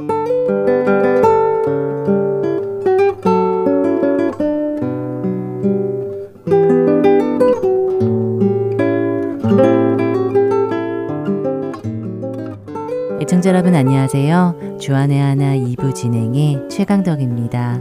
애청자 0.00 0.08
여러분 13.50 13.76
안녕하세요. 13.76 14.78
주안의 14.80 15.20
하나 15.20 15.56
2부 15.56 15.94
진행의 15.94 16.68
최강덕입니다. 16.68 17.80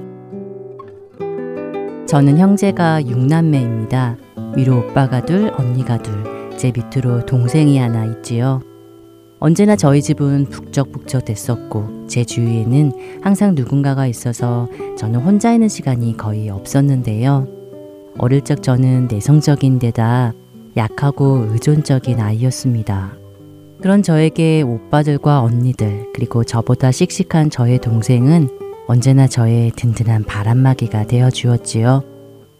저는 2.05 2.37
형제가 2.37 3.01
6남매입니다. 3.01 4.17
위로 4.55 4.81
오빠가 4.81 5.25
둘, 5.25 5.51
언니가 5.57 5.97
둘, 5.97 6.13
제 6.57 6.71
밑으로 6.71 7.25
동생이 7.25 7.79
하나 7.79 8.05
있지요. 8.05 8.59
언제나 9.39 9.75
저희 9.75 9.99
집은 10.01 10.45
북적북적 10.45 11.25
됐었고 11.25 12.02
제 12.13 12.23
주위에는 12.23 12.91
항상 13.23 13.55
누군가가 13.55 14.05
있어서 14.05 14.69
저는 14.99 15.21
혼자 15.21 15.51
있는 15.51 15.67
시간이 15.67 16.15
거의 16.15 16.47
없었는데요. 16.47 17.47
어릴 18.19 18.41
적 18.41 18.61
저는 18.61 19.07
내성적인 19.09 19.79
데다 19.79 20.33
약하고 20.77 21.47
의존적인 21.49 22.19
아이였습니다. 22.19 23.13
그런 23.81 24.03
저에게 24.03 24.61
오빠들과 24.61 25.41
언니들, 25.41 26.11
그리고 26.13 26.43
저보다 26.43 26.91
씩씩한 26.91 27.49
저의 27.49 27.79
동생은 27.79 28.47
언제나 28.85 29.25
저의 29.25 29.71
든든한 29.71 30.25
바람막이가 30.25 31.07
되어 31.07 31.31
주었지요. 31.31 32.03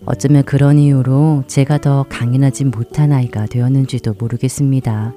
어쩌면 0.06 0.42
그런 0.46 0.80
이유로 0.80 1.44
제가 1.46 1.78
더 1.78 2.06
강인하지 2.10 2.66
못한 2.66 3.12
아이가 3.12 3.46
되었는지도 3.46 4.16
모르겠습니다. 4.18 5.14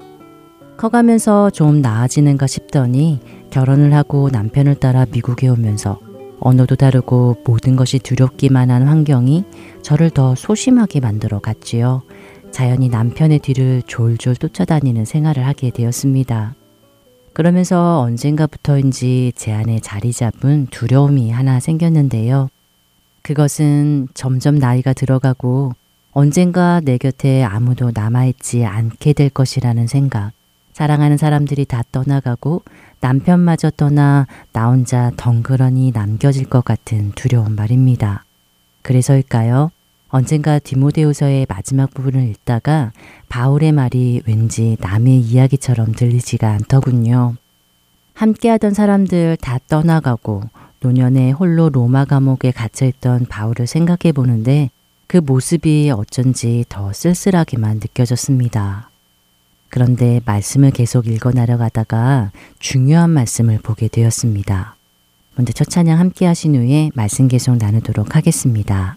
커가면서 0.77 1.51
좀 1.51 1.81
나아지는가 1.81 2.47
싶더니 2.47 3.21
결혼을 3.51 3.95
하고 3.95 4.29
남편을 4.31 4.77
따라 4.77 5.07
미국에 5.11 5.49
오면서 5.49 6.01
언어도 6.39 6.77
다르고 6.77 7.37
모든 7.45 7.77
것이 7.77 7.99
두렵기만 7.99 8.71
한 8.71 8.87
환경이 8.87 9.45
저를 9.83 10.11
더 10.11 10.35
소심하게 10.35 11.01
만들어 11.01 11.39
갔지요. 11.39 12.03
자연히 12.51 12.89
남편의 12.89 13.39
뒤를 13.41 13.83
졸졸 13.87 14.37
쫓아다니는 14.37 15.05
생활을 15.05 15.47
하게 15.47 15.71
되었습니다. 15.71 16.55
그러면서 17.33 18.01
언젠가부터인지 18.01 19.33
제 19.35 19.53
안에 19.53 19.81
자리 19.81 20.13
잡은 20.13 20.67
두려움이 20.71 21.31
하나 21.31 21.61
생겼는데요. 21.61 22.49
그것은 23.23 24.09
점점 24.15 24.55
나이가 24.55 24.93
들어가고 24.93 25.73
언젠가 26.13 26.81
내 26.81 26.97
곁에 26.97 27.43
아무도 27.43 27.91
남아있지 27.93 28.65
않게 28.65 29.13
될 29.13 29.29
것이라는 29.29 29.87
생각. 29.87 30.36
사랑하는 30.77 31.17
사람들이 31.17 31.65
다 31.65 31.83
떠나가고 31.91 32.63
남편마저 33.01 33.71
떠나 33.71 34.27
나 34.53 34.69
혼자 34.69 35.11
덩그러니 35.17 35.93
남겨질 35.93 36.51
것 36.51 36.67
같은 36.67 37.13
두려움 37.15 37.57
말입니다. 37.57 38.27
그래서일까요? 38.83 39.71
언젠가 40.11 40.59
디모데후서의 40.59 41.47
마지막 41.49 41.95
부분을 41.95 42.29
읽다가 42.29 42.93
바울의 43.31 43.73
말이 43.73 44.21
왠지 44.27 44.77
남의 44.81 45.19
이야기처럼 45.19 45.93
들리지가 45.93 46.51
않더군요. 46.51 47.37
함께하던 48.13 48.75
사람들 48.75 49.39
다 49.41 49.59
떠나가고 49.69 50.43
노년에 50.81 51.31
홀로 51.31 51.71
로마 51.71 52.05
감옥에 52.05 52.51
갇혀있던 52.51 53.25
바울을 53.31 53.67
생각해 53.67 54.13
보는데 54.13 54.69
그 55.07 55.17
모습이 55.17 55.91
어쩐지 55.91 56.67
더 56.69 56.93
쓸쓸하게만 56.93 57.77
느껴졌습니다. 57.77 58.91
그런데 59.69 60.21
말씀을 60.25 60.71
계속 60.71 61.07
읽어 61.07 61.33
나려가다가 61.33 62.33
중요한 62.59 63.11
말씀을 63.11 63.59
보게 63.59 63.89
되었습니다. 63.89 64.77
먼저 65.37 65.53
첫 65.53 65.69
찬양 65.69 65.99
함께 65.99 66.27
하신 66.27 66.57
후에 66.57 66.91
말씀 66.95 67.29
계속 67.29 67.57
나누도록 67.57 68.17
하겠습니다. 68.17 68.97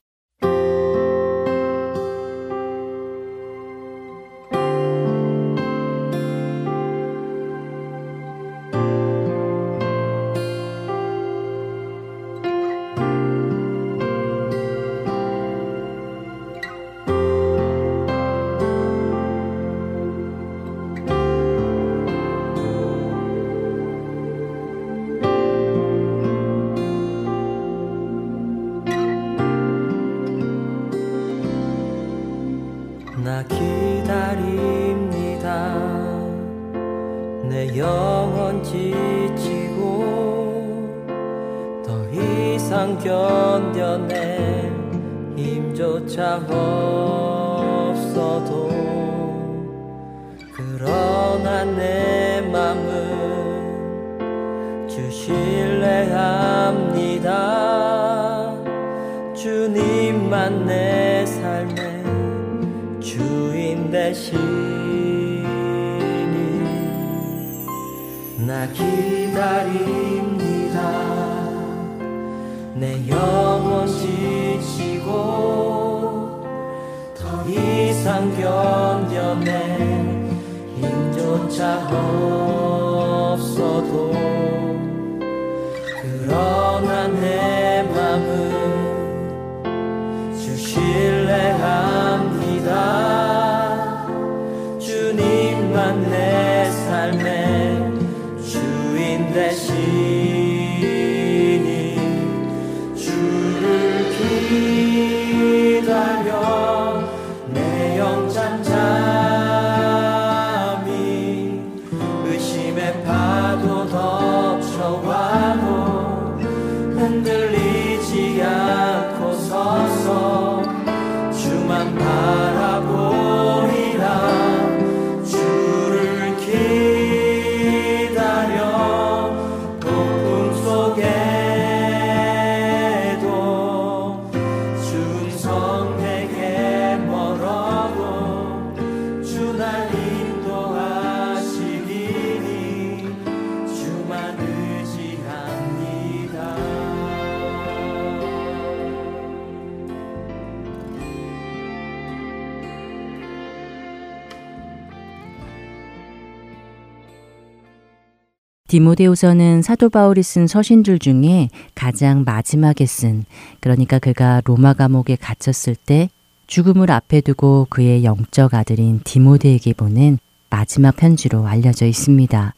디모데후서는 158.69 159.63
사도 159.63 159.89
바울이 159.89 160.21
쓴 160.21 160.45
서신들 160.45 160.99
중에 160.99 161.49
가장 161.73 162.23
마지막에 162.23 162.85
쓴 162.85 163.25
그러니까 163.59 163.97
그가 163.97 164.41
로마 164.45 164.73
감옥에 164.73 165.15
갇혔을 165.15 165.75
때 165.75 166.07
죽음을 166.45 166.91
앞에 166.91 167.21
두고 167.21 167.65
그의 167.71 168.03
영적 168.03 168.53
아들인 168.53 169.01
디모데에게 169.03 169.73
보낸 169.73 170.19
마지막 170.51 170.95
편지로 170.95 171.47
알려져 171.47 171.87
있습니다. 171.87 172.53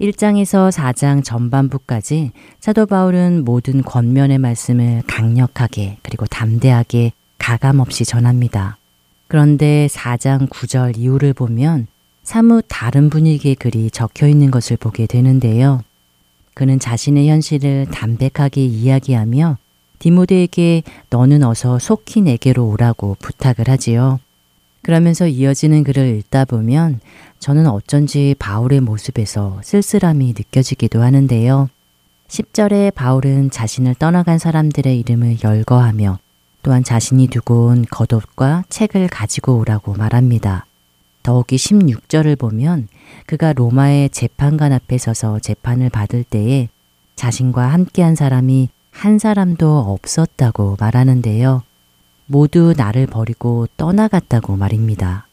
1장에서 0.00 0.72
4장 0.72 1.22
전반부까지 1.22 2.32
사도 2.58 2.86
바울은 2.86 3.44
모든 3.44 3.82
권면의 3.82 4.38
말씀을 4.38 5.02
강력하게 5.06 5.98
그리고 6.02 6.26
담대하게 6.26 7.12
가감 7.38 7.78
없이 7.78 8.04
전합니다. 8.04 8.76
그런데 9.28 9.86
4장 9.88 10.48
9절 10.48 10.98
이후를 10.98 11.32
보면 11.32 11.86
사뭇 12.28 12.66
다른 12.68 13.08
분위기의 13.08 13.54
글이 13.54 13.90
적혀 13.90 14.28
있는 14.28 14.50
것을 14.50 14.76
보게 14.76 15.06
되는데요. 15.06 15.80
그는 16.52 16.78
자신의 16.78 17.26
현실을 17.26 17.86
담백하게 17.90 18.66
이야기하며 18.66 19.56
디모데에게 19.98 20.82
너는 21.08 21.42
어서 21.42 21.78
속히 21.78 22.20
내게로 22.20 22.68
오라고 22.68 23.16
부탁을 23.18 23.70
하지요. 23.70 24.20
그러면서 24.82 25.26
이어지는 25.26 25.84
글을 25.84 26.18
읽다 26.18 26.44
보면 26.44 27.00
저는 27.38 27.66
어쩐지 27.66 28.34
바울의 28.38 28.82
모습에서 28.82 29.62
쓸쓸함이 29.64 30.34
느껴지기도 30.36 31.00
하는데요. 31.00 31.70
10절에 32.28 32.92
바울은 32.94 33.50
자신을 33.50 33.94
떠나간 33.94 34.38
사람들의 34.38 35.00
이름을 35.00 35.38
열거하며 35.42 36.18
또한 36.62 36.84
자신이 36.84 37.28
두고 37.28 37.68
온 37.68 37.86
겉옷과 37.90 38.64
책을 38.68 39.08
가지고 39.08 39.56
오라고 39.60 39.94
말합니다. 39.94 40.67
더욱이 41.28 41.56
16절을 41.56 42.38
보면 42.38 42.88
그가 43.26 43.52
로마의 43.52 44.08
재판관 44.08 44.72
앞에 44.72 44.96
서서 44.96 45.40
재판을 45.40 45.90
받을 45.90 46.24
때에 46.24 46.70
자신과 47.16 47.66
함께한 47.66 48.14
사람이 48.14 48.70
한 48.90 49.18
사람도 49.18 49.78
없었다고 49.78 50.78
말하는데요. 50.80 51.64
모두 52.24 52.72
나를 52.74 53.06
버리고 53.06 53.66
떠나갔다고 53.76 54.56
말입니다. 54.56 55.26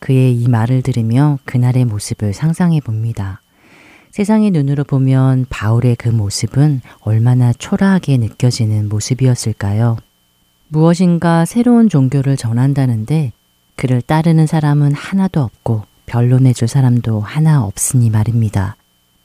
그의 0.00 0.36
이 0.36 0.48
말을 0.48 0.82
들으며 0.82 1.38
그날의 1.46 1.86
모습을 1.86 2.34
상상해 2.34 2.80
봅니다. 2.80 3.40
세상의 4.10 4.50
눈으로 4.50 4.84
보면 4.84 5.46
바울의 5.48 5.96
그 5.96 6.10
모습은 6.10 6.82
얼마나 7.00 7.54
초라하게 7.54 8.18
느껴지는 8.18 8.90
모습이었을까요? 8.90 9.96
무엇인가 10.68 11.46
새로운 11.46 11.88
종교를 11.88 12.36
전한다는데 12.36 13.32
그를 13.78 14.02
따르는 14.02 14.48
사람은 14.48 14.92
하나도 14.92 15.40
없고 15.40 15.84
변론해 16.06 16.52
줄 16.52 16.66
사람도 16.66 17.20
하나 17.20 17.64
없으니 17.64 18.10
말입니다. 18.10 18.74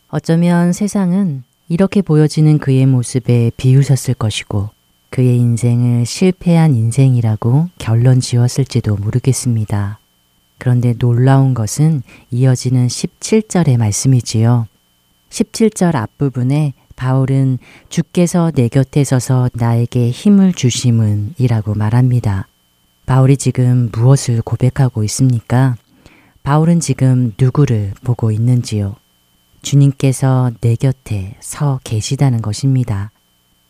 어쩌면 0.10 0.74
세상은 0.74 1.44
이렇게 1.70 2.04
보여지는 2.04 2.60
그의 2.60 2.86
모습에 2.86 3.50
비웃었을 3.58 4.14
것이고 4.14 4.70
그의 5.10 5.40
인생을 5.40 6.06
실패한 6.06 6.76
인생이라고 6.76 7.70
결론 7.80 8.20
지었을지도 8.20 8.96
모르겠습니다. 8.98 9.98
그런데 10.60 10.94
놀라운 10.94 11.56
것은 11.56 12.04
이어지는 12.30 12.88
17절의 12.88 13.78
말씀이지요. 13.78 14.68
17절 15.32 15.96
앞부분에 15.96 16.74
바울은 16.96 17.58
주께서 17.90 18.52
내 18.52 18.68
곁에 18.68 19.04
서서 19.04 19.50
나에게 19.54 20.12
힘을 20.12 20.54
주심은 20.54 21.34
이라고 21.40 21.74
말합니다. 21.74 22.46
바울이 23.06 23.38
지금 23.38 23.90
무엇을 23.92 24.42
고백하고 24.42 25.04
있습니까? 25.04 25.76
바울은 26.44 26.80
지금 26.80 27.34
누구를 27.40 27.94
보고 28.04 28.32
있는지요? 28.32 28.96
주님께서 29.62 30.52
내 30.62 30.76
곁에 30.76 31.36
서 31.40 31.80
계시다는 31.84 32.42
것입니다. 32.42 33.12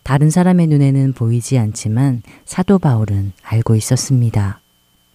다른 0.03 0.29
사람의 0.29 0.67
눈에는 0.67 1.13
보이지 1.13 1.57
않지만 1.57 2.23
사도 2.45 2.79
바울은 2.79 3.33
알고 3.43 3.75
있었습니다. 3.75 4.59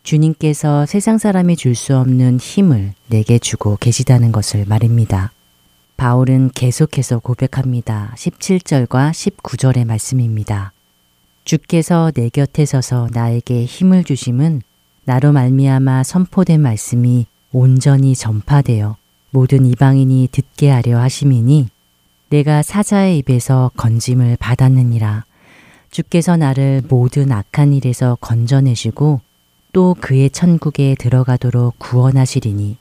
주님께서 0.02 0.86
세상 0.86 1.18
사람이 1.18 1.56
줄 1.56 1.74
수 1.74 1.96
없는 1.96 2.38
힘을 2.38 2.94
내게 3.08 3.38
주고 3.38 3.76
계시다는 3.78 4.32
것을 4.32 4.64
말입니다. 4.66 5.32
바울은 5.96 6.50
계속해서 6.54 7.18
고백합니다. 7.18 8.14
17절과 8.16 9.10
19절의 9.10 9.84
말씀입니다. 9.84 10.72
주께서 11.48 12.12
내 12.14 12.28
곁에 12.28 12.66
서서 12.66 13.08
나에게 13.10 13.64
힘을 13.64 14.04
주심은 14.04 14.60
나로 15.04 15.32
말미암아 15.32 16.02
선포된 16.02 16.60
말씀이 16.60 17.24
온전히 17.52 18.14
전파되어 18.14 18.98
모든 19.30 19.64
이방인이 19.64 20.28
듣게 20.30 20.68
하려 20.68 20.98
하심이니 20.98 21.70
내가 22.28 22.60
사자의 22.60 23.16
입에서 23.16 23.70
건짐을 23.78 24.36
받았느니라. 24.38 25.24
주께서 25.90 26.36
나를 26.36 26.82
모든 26.86 27.32
악한 27.32 27.72
일에서 27.72 28.18
건져내시고 28.20 29.22
또 29.72 29.96
그의 30.02 30.28
천국에 30.28 30.96
들어가도록 30.98 31.78
구원하시리니 31.78 32.76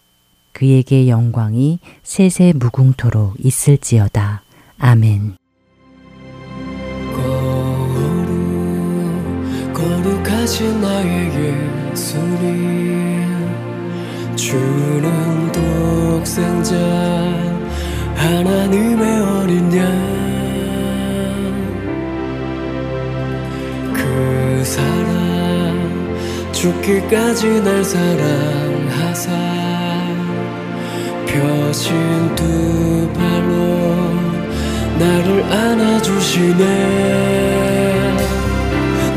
그에게 0.52 1.08
영광이 1.08 1.80
세세 2.04 2.52
무궁토록 2.58 3.36
있을지어다. 3.40 4.42
아멘. 4.78 5.38
거룩하신 9.88 10.82
나의 10.82 11.32
예수님 11.94 13.26
주는 14.36 15.52
독생자 15.54 16.76
하나님의 18.16 19.22
어린 19.22 19.74
양그 23.94 24.64
사랑 24.66 26.52
죽기까지 26.52 27.62
날 27.62 27.82
사랑하사 27.86 29.32
펴신 31.28 32.36
두 32.36 33.10
발로 33.14 33.56
나를 35.00 35.44
안아주시네 35.44 36.66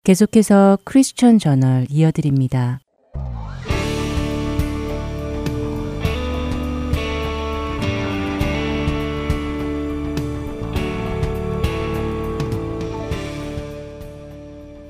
계속해서 0.07 0.77
크리스천 0.85 1.37
저널 1.37 1.85
이어드립니다. 1.89 2.79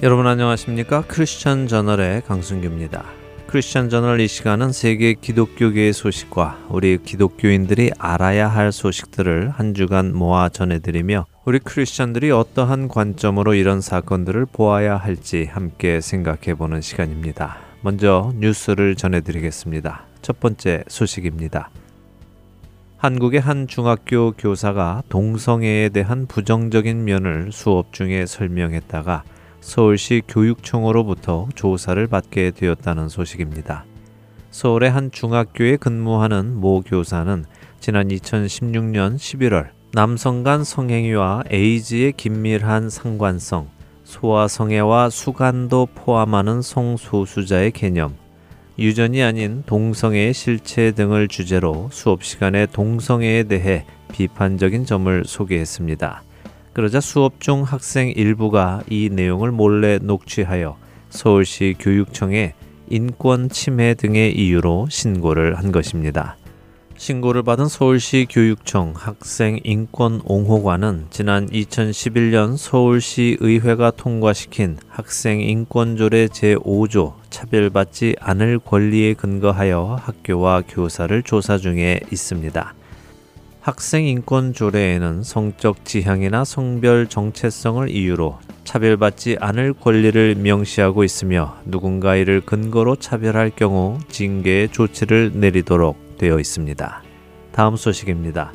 여러분 0.03 0.27
안녕하십니까? 0.27 1.01
크리스천 1.07 1.67
저널의 1.67 2.21
강승규입니다. 2.21 3.03
크리스천 3.47 3.89
저널 3.89 4.19
이 4.19 4.27
시간은 4.27 4.71
세계 4.71 5.15
기독교계의 5.15 5.93
소식과 5.93 6.67
우리 6.69 6.99
기독교인들이 7.01 7.89
알아야 7.97 8.47
할 8.47 8.71
소식들을 8.71 9.49
한 9.49 9.73
주간 9.73 10.13
모아 10.13 10.49
전해드리며 10.49 11.25
우리 11.47 11.59
크리스천들이 11.59 12.29
어떠한 12.29 12.89
관점으로 12.89 13.53
이런 13.53 13.79
사건들을 13.79 14.47
보아야 14.47 14.97
할지 14.97 15.45
함께 15.49 16.01
생각해 16.01 16.55
보는 16.55 16.81
시간입니다. 16.81 17.59
먼저 17.79 18.33
뉴스를 18.35 18.97
전해드리겠습니다. 18.97 20.03
첫 20.21 20.41
번째 20.41 20.83
소식입니다. 20.89 21.69
한국의 22.97 23.39
한 23.39 23.65
중학교 23.65 24.33
교사가 24.33 25.03
동성애에 25.07 25.87
대한 25.87 26.27
부정적인 26.27 27.05
면을 27.05 27.53
수업 27.53 27.93
중에 27.93 28.25
설명했다가 28.25 29.23
서울시 29.61 30.23
교육청으로부터 30.27 31.47
조사를 31.55 32.05
받게 32.07 32.51
되었다는 32.51 33.07
소식입니다. 33.07 33.85
서울의 34.51 34.91
한 34.91 35.11
중학교에 35.11 35.77
근무하는 35.77 36.57
모 36.57 36.81
교사는 36.81 37.45
지난 37.79 38.09
2016년 38.09 39.15
11월 39.15 39.76
남성 39.93 40.43
간 40.43 40.65
성행위와 40.65 41.45
에이즈의 41.49 42.11
긴밀한 42.17 42.89
상관성, 42.89 43.69
소아성애와 44.03 45.09
수간도 45.09 45.87
포함하는 45.95 46.61
성소수자의 46.61 47.71
개념, 47.71 48.13
유전이 48.77 49.23
아닌 49.23 49.63
동성애의 49.65 50.33
실체 50.33 50.91
등을 50.91 51.29
주제로 51.29 51.89
수업 51.91 52.23
시간에 52.23 52.65
동성애에 52.65 53.43
대해 53.43 53.85
비판적인 54.11 54.85
점을 54.85 55.23
소개했습니다. 55.25 56.21
그러자 56.73 56.99
수업 56.99 57.39
중 57.39 57.63
학생 57.63 58.09
일부가 58.09 58.83
이 58.89 59.09
내용을 59.09 59.51
몰래 59.51 59.99
녹취하여 59.99 60.77
서울시 61.09 61.75
교육청에 61.79 62.53
인권 62.89 63.49
침해 63.49 63.95
등의 63.95 64.37
이유로 64.37 64.87
신고를 64.89 65.57
한 65.57 65.71
것입니다. 65.71 66.37
신고를 66.97 67.43
받은 67.43 67.67
서울시 67.67 68.25
교육청 68.27 68.93
학생인권옹호관은 68.95 71.05
지난 71.11 71.47
2011년 71.47 72.57
서울시 72.57 73.37
의회가 73.39 73.91
통과시킨 73.91 74.77
학생인권조례 74.89 76.25
제5조 76.27 77.13
차별받지 77.29 78.15
않을 78.19 78.57
권리에 78.57 79.13
근거하여 79.13 79.99
학교와 80.01 80.63
교사를 80.67 81.21
조사 81.21 81.59
중에 81.59 81.99
있습니다. 82.11 82.73
학생 83.61 84.05
인권 84.05 84.53
조례에는 84.53 85.21
성적 85.21 85.85
지향이나 85.85 86.45
성별 86.45 87.05
정체성을 87.07 87.89
이유로 87.89 88.39
차별받지 88.63 89.37
않을 89.39 89.73
권리를 89.73 90.33
명시하고 90.35 91.03
있으며 91.03 91.57
누군가 91.63 92.15
이를 92.15 92.41
근거로 92.41 92.95
차별할 92.95 93.51
경우 93.55 93.99
징계의 94.09 94.69
조치를 94.69 95.33
내리도록 95.35 96.06
되어 96.17 96.39
있습니다. 96.39 97.03
다음 97.51 97.75
소식입니다. 97.75 98.53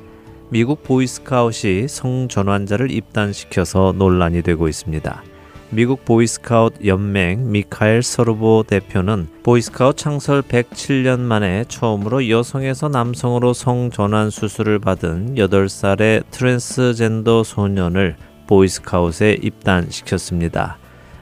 미국 0.51 0.83
보이스카웃이 0.83 1.89
성전환자를 1.89 2.91
입단시켜서 2.91 3.95
논란이 3.97 4.43
되고 4.43 4.69
있습니다. 4.69 5.23
미국 5.71 6.05
보이스카웃 6.05 6.75
연맹 6.85 7.51
미카엘 7.51 8.03
서르보 8.03 8.65
대표는 8.67 9.29
보이스카웃 9.43 9.97
창설 9.97 10.43
107년 10.43 11.21
만에 11.21 11.65
처음으로 11.67 12.29
여성에서 12.29 12.91
남성으로 12.91 13.55
성전환 13.55 14.29
수술을 14.29 14.79
받은 14.81 15.37
8살의 15.37 16.25
트랜스젠더 16.31 17.43
소년을 17.45 18.17
보이스카웃에 18.47 19.39
입단시켰습니다. 19.41 20.77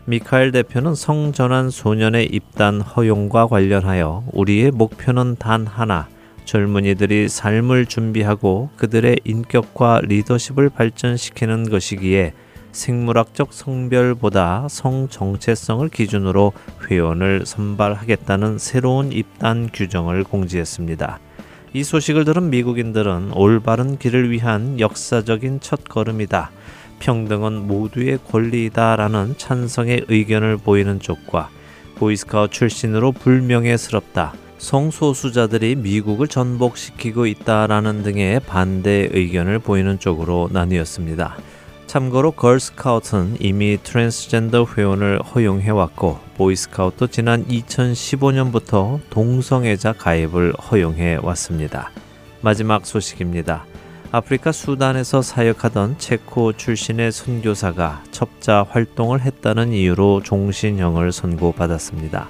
미카엘 0.07 0.51
대표는 0.51 0.97
성전환 0.97 1.71
소년의 1.71 2.27
입단 2.33 2.81
허용과 2.81 3.47
관련하여 3.47 4.25
우리의 4.33 4.73
목표는 4.73 5.37
단 5.39 5.69
하나, 5.69 6.09
젊은이들이 6.45 7.29
삶을 7.29 7.87
준비하고 7.87 8.71
그들의 8.77 9.21
인격과 9.25 10.03
리더십을 10.05 10.71
발전시키는 10.71 11.71
것이기에 11.71 12.33
생물학적 12.73 13.53
성별보다 13.53 14.69
성 14.69 15.09
정체성을 15.09 15.89
기준으로 15.89 16.53
회원을 16.89 17.45
선발하겠다는 17.47 18.59
새로운 18.59 19.13
입단 19.13 19.71
규정을 19.73 20.25
공지했습니다. 20.25 21.19
이 21.73 21.85
소식을 21.85 22.25
들은 22.25 22.51
미국인들은 22.51 23.33
올바른 23.35 23.97
길을 23.97 24.31
위한 24.31 24.81
역사적인 24.81 25.61
첫 25.61 25.85
걸음이다. 25.85 26.51
평등은 26.99 27.67
모두의 27.67 28.19
권리이다 28.29 28.97
라는 28.97 29.35
찬성의 29.37 30.07
의견을 30.09 30.59
보이는 30.59 31.01
쪽과 31.01 31.49
보이스카우트 31.97 32.49
출신으로 32.49 33.13
불명예스럽다. 33.13 34.35
성소수자들이 34.61 35.75
미국을 35.77 36.29
전복시키고 36.29 37.27
있다라는 37.27 38.03
등의 38.03 38.41
반대 38.41 39.09
의견을 39.11 39.59
보이는 39.59 39.99
쪽으로 39.99 40.51
나뉘었습니다. 40.53 41.37
참고로 41.87 42.33
걸스카우트는 42.33 43.39
이미 43.41 43.79
트랜스젠더 43.83 44.67
회원을 44.77 45.23
허용해왔고 45.23 46.21
보이스카우트도 46.37 47.07
지난 47.09 47.45
2015년부터 47.47 49.01
동성애자 49.09 49.95
가입을 49.95 50.53
허용해 50.53 51.19
왔습니다. 51.23 51.91
마지막 52.43 52.87
소식입니다. 52.87 53.65
아프리카 54.13 54.53
수단에서 54.53 55.23
사역하던 55.23 55.97
체코 55.99 56.53
출신의 56.53 57.13
선교사가 57.13 58.05
첩자 58.11 58.67
활동을 58.69 59.23
했다는 59.23 59.73
이유로 59.73 60.23
종신형을 60.23 61.13
선고받았습니다. 61.13 62.29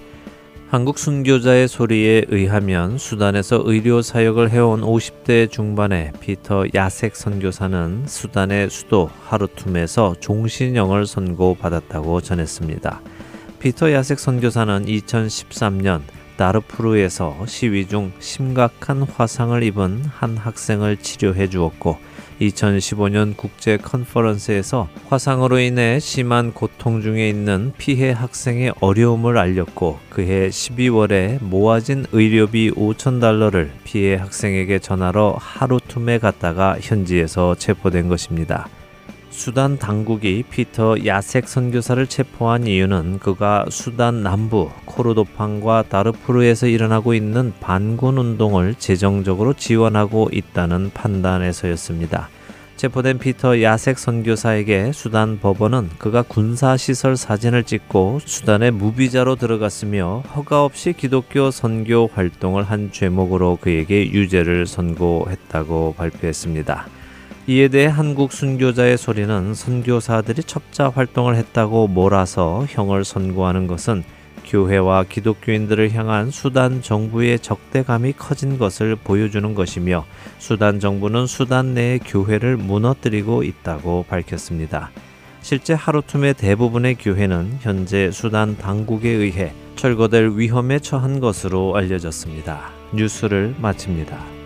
한국 0.71 1.01
순교자의 1.01 1.67
소리에 1.67 2.27
의하면 2.29 2.97
수단에서 2.97 3.61
의료 3.65 4.03
사역을 4.03 4.53
해온 4.53 4.83
50대 4.83 5.51
중반의 5.51 6.13
피터 6.21 6.67
야색 6.73 7.17
선교사는 7.17 8.05
수단의 8.07 8.71
수도 8.71 9.11
하루툼에서 9.25 10.15
종신형을 10.21 11.07
선고받았다고 11.07 12.21
전했습니다. 12.21 13.01
피터 13.59 13.91
야색 13.91 14.21
선교사는 14.21 14.87
2013년 14.87 16.03
나르푸르에서 16.37 17.37
시위 17.47 17.89
중 17.89 18.13
심각한 18.21 19.03
화상을 19.03 19.61
입은 19.65 20.05
한 20.05 20.37
학생을 20.37 20.99
치료해 20.99 21.49
주었고 21.49 21.99
2015년 22.41 23.37
국제 23.37 23.77
컨퍼런스에서 23.77 24.89
화상으로 25.09 25.59
인해 25.59 25.99
심한 26.01 26.53
고통 26.53 27.03
중에 27.03 27.29
있는 27.29 27.73
피해 27.77 28.11
학생의 28.13 28.73
어려움을 28.81 29.39
알렸고 29.39 29.99
그해 30.09 30.49
12월에 30.49 31.43
모아진 31.43 32.07
의료비 32.13 32.73
5천 32.73 33.21
달러를 33.21 33.71
피해 33.85 34.17
학생에게 34.17 34.79
전하러 34.79 35.37
하루툼에 35.39 36.19
갔다가 36.19 36.79
현지에서 36.81 37.55
체포된 37.57 38.09
것입니다. 38.09 38.69
수단 39.31 39.79
당국이 39.79 40.45
피터 40.51 41.07
야색 41.07 41.49
선교사를 41.49 42.05
체포한 42.09 42.67
이유는 42.67 43.21
그가 43.21 43.65
수단 43.71 44.23
남부 44.23 44.71
코르도판과 44.85 45.85
다르푸르에서 45.89 46.67
일어나고 46.67 47.15
있는 47.15 47.53
반군 47.61 48.19
운동을 48.19 48.75
재정적으로 48.75 49.55
지원하고 49.55 50.29
있다는 50.33 50.91
판단에서였습니다. 50.93 52.29
체포된 52.77 53.19
피터 53.19 53.63
야색 53.63 53.99
선교사에게 53.99 54.93
수단 54.93 55.39
법원은 55.39 55.91
그가 55.99 56.23
군사시설 56.23 57.17
사진을 57.17 57.65
찍고 57.65 58.21
수단에 58.25 58.71
무비자로 58.71 59.37
들어갔으며 59.37 60.25
허가 60.35 60.65
없이 60.65 60.93
기독교 60.95 61.51
선교 61.51 62.09
활동을 62.13 62.65
한 62.65 62.91
죄목으로 62.91 63.59
그에게 63.61 64.11
유죄를 64.11 64.67
선고했다고 64.67 65.95
발표했습니다. 65.99 67.00
이에 67.51 67.67
대해 67.67 67.89
한국 67.89 68.33
순교자의 68.33 68.97
소리는 68.97 69.55
선교사들이 69.55 70.45
첩자 70.45 70.89
활동을 70.89 71.35
했다고 71.35 71.89
몰아서 71.89 72.65
형을 72.69 73.05
선고하는 73.05 73.67
것은 73.67 74.05
교회와 74.47 75.03
기독교인들을 75.09 75.93
향한 75.93 76.31
수단 76.31 76.81
정부의 76.81 77.41
적대감이 77.41 78.13
커진 78.13 78.57
것을 78.57 78.95
보여주는 78.95 79.53
것이며 79.53 80.07
수단 80.39 80.79
정부는 80.79 81.27
수단 81.27 81.75
내의 81.75 81.99
교회를 81.99 82.57
무너뜨리고 82.57 83.43
있다고 83.43 84.05
밝혔습니다. 84.09 84.93
실제 85.43 85.75
하루툼의 85.75 86.35
대부분의 86.35 86.95
교회는 87.01 87.59
현재 87.63 88.13
수단 88.13 88.59
당국에 88.59 89.09
의해 89.09 89.53
철거될 89.75 90.35
위험에 90.37 90.79
처한 90.79 91.19
것으로 91.19 91.75
알려졌습니다. 91.75 92.71
뉴스를 92.95 93.57
마칩니다. 93.59 94.40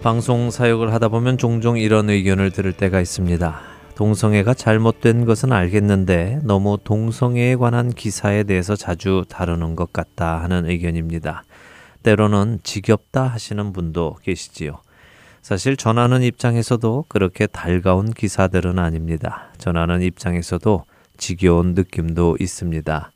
방송 0.00 0.52
사역을 0.52 0.92
하다 0.94 1.08
보면 1.08 1.38
종종 1.38 1.76
이런 1.76 2.08
의견을 2.08 2.52
들을 2.52 2.72
때가 2.72 3.00
있습니다. 3.00 3.60
동성애가 3.96 4.54
잘못된 4.54 5.24
것은 5.24 5.52
알겠는데 5.52 6.38
너무 6.44 6.78
동성애에 6.82 7.56
관한 7.56 7.90
기사에 7.90 8.44
대해서 8.44 8.76
자주 8.76 9.24
다루는 9.28 9.74
것 9.74 9.92
같다 9.92 10.40
하는 10.40 10.70
의견입니다. 10.70 11.42
때로는 12.04 12.60
지겹다 12.62 13.24
하시는 13.24 13.72
분도 13.72 14.16
계시지요. 14.22 14.80
사실 15.42 15.76
전하는 15.76 16.22
입장에서도 16.22 17.06
그렇게 17.08 17.48
달가운 17.48 18.12
기사들은 18.12 18.78
아닙니다. 18.78 19.48
전하는 19.58 20.00
입장에서도 20.02 20.84
지겨운 21.16 21.74
느낌도 21.74 22.36
있습니다. 22.38 23.10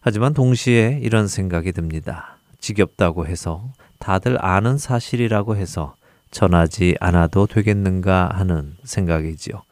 하지만 0.00 0.32
동시에 0.32 1.00
이런 1.02 1.26
생각이 1.26 1.72
듭니다. 1.72 2.38
지겹다고 2.60 3.26
해서 3.26 3.64
다들 3.98 4.38
아는 4.44 4.78
사실이라고 4.78 5.56
해서 5.56 5.96
전하지 6.30 6.96
않아도 7.00 7.46
되겠는가 7.46 8.30
하는 8.32 8.76
생각이지요. 8.84 9.62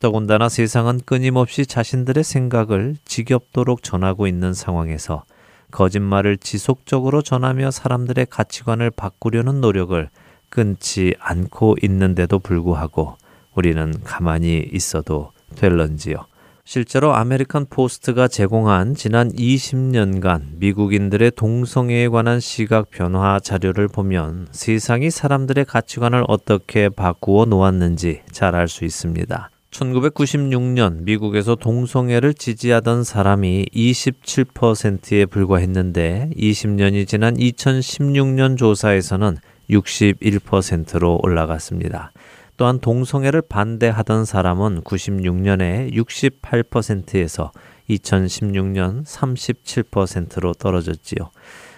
더군다나 0.00 0.48
세상은 0.48 1.00
끊임없이 1.04 1.64
자신들의 1.64 2.24
생각을 2.24 2.96
지겹도록 3.04 3.82
전하고 3.82 4.26
있는 4.26 4.52
상황에서 4.52 5.24
거짓말을 5.70 6.36
지속적으로 6.36 7.22
전하며 7.22 7.70
사람들의 7.70 8.26
가치관을 8.28 8.90
바꾸려는 8.90 9.60
노력을 9.60 10.08
끊지 10.50 11.14
않고 11.18 11.76
있는데도 11.82 12.38
불구하고 12.38 13.16
우리는 13.54 13.94
가만히 14.04 14.68
있어도 14.72 15.32
될런지요. 15.56 16.26
실제로 16.66 17.14
아메리칸 17.14 17.66
포스트가 17.68 18.26
제공한 18.26 18.94
지난 18.94 19.30
20년간 19.30 20.56
미국인들의 20.56 21.32
동성애에 21.36 22.08
관한 22.08 22.40
시각 22.40 22.90
변화 22.90 23.38
자료를 23.38 23.86
보면 23.88 24.48
세상이 24.50 25.10
사람들의 25.10 25.66
가치관을 25.66 26.24
어떻게 26.26 26.88
바꾸어 26.88 27.44
놓았는지 27.44 28.22
잘 28.32 28.54
알 28.54 28.68
수 28.68 28.86
있습니다. 28.86 29.50
1996년 29.72 31.02
미국에서 31.02 31.54
동성애를 31.54 32.32
지지하던 32.32 33.04
사람이 33.04 33.66
27%에 33.74 35.26
불과했는데 35.26 36.30
20년이 36.34 37.06
지난 37.06 37.36
2016년 37.36 38.56
조사에서는 38.56 39.36
61%로 39.68 41.18
올라갔습니다. 41.22 42.12
또한 42.56 42.78
동성애를 42.78 43.42
반대하던 43.42 44.24
사람은 44.24 44.82
96년에 44.82 45.92
68%에서 45.92 47.50
2016년 47.90 49.04
37%로 49.04 50.54
떨어졌지요. 50.54 51.30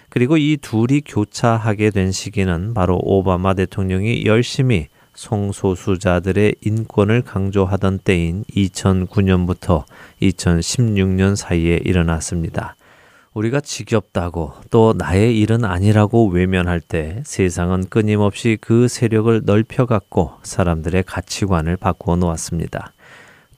그리고 0.09 0.37
이 0.37 0.57
둘이 0.61 1.01
교차하게 1.05 1.89
된 1.91 2.11
시기는 2.11 2.73
바로 2.73 2.97
오바마 3.01 3.55
대통령이 3.55 4.25
열심히 4.25 4.87
성소수자들의 5.13 6.55
인권을 6.61 7.23
강조하던 7.23 7.99
때인 7.99 8.43
2009년부터 8.45 9.83
2016년 10.21 11.35
사이에 11.35 11.81
일어났습니다. 11.83 12.76
우리가 13.37 13.61
지겹다고 13.61 14.53
또 14.71 14.95
나의 14.97 15.39
일은 15.39 15.63
아니라고 15.63 16.27
외면할 16.29 16.81
때 16.81 17.21
세상은 17.23 17.85
끊임없이 17.87 18.57
그 18.59 18.87
세력을 18.87 19.43
넓혀갔고 19.45 20.31
사람들의 20.41 21.03
가치관을 21.03 21.77
바꾸어 21.77 22.15
놓았습니다. 22.15 22.93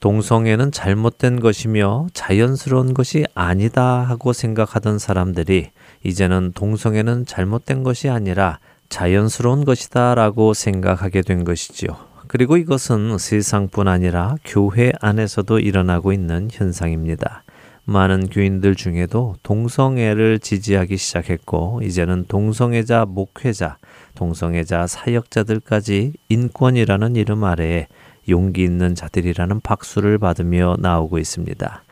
동성애는 0.00 0.72
잘못된 0.72 1.40
것이며 1.40 2.08
자연스러운 2.12 2.92
것이 2.92 3.24
아니다 3.34 4.02
하고 4.02 4.34
생각하던 4.34 4.98
사람들이 4.98 5.70
이제는 6.04 6.52
동성애는 6.54 7.24
잘못된 7.24 7.82
것이 7.82 8.10
아니라 8.10 8.58
자연스러운 8.90 9.64
것이다 9.64 10.14
라고 10.14 10.52
생각하게 10.52 11.22
된 11.22 11.44
것이지요. 11.44 11.96
그리고 12.26 12.58
이것은 12.58 13.16
세상뿐 13.18 13.88
아니라 13.88 14.36
교회 14.44 14.92
안에서도 15.00 15.58
일어나고 15.58 16.12
있는 16.12 16.48
현상입니다. 16.52 17.44
많은 17.84 18.28
교인들 18.28 18.76
중에도 18.76 19.34
동성애를 19.42 20.38
지지하기 20.38 20.96
시작했고 20.96 21.80
이제는 21.82 22.26
동성애자 22.28 23.06
목회자, 23.06 23.78
동성애자 24.14 24.86
사역자들까지 24.86 26.12
인권이라는 26.28 27.16
이름 27.16 27.44
아래에 27.44 27.88
용기 28.28 28.62
있는 28.62 28.94
자들이라는 28.94 29.60
박수를 29.60 30.18
받으며 30.18 30.76
나오고 30.78 31.18
있습니다. 31.18 31.82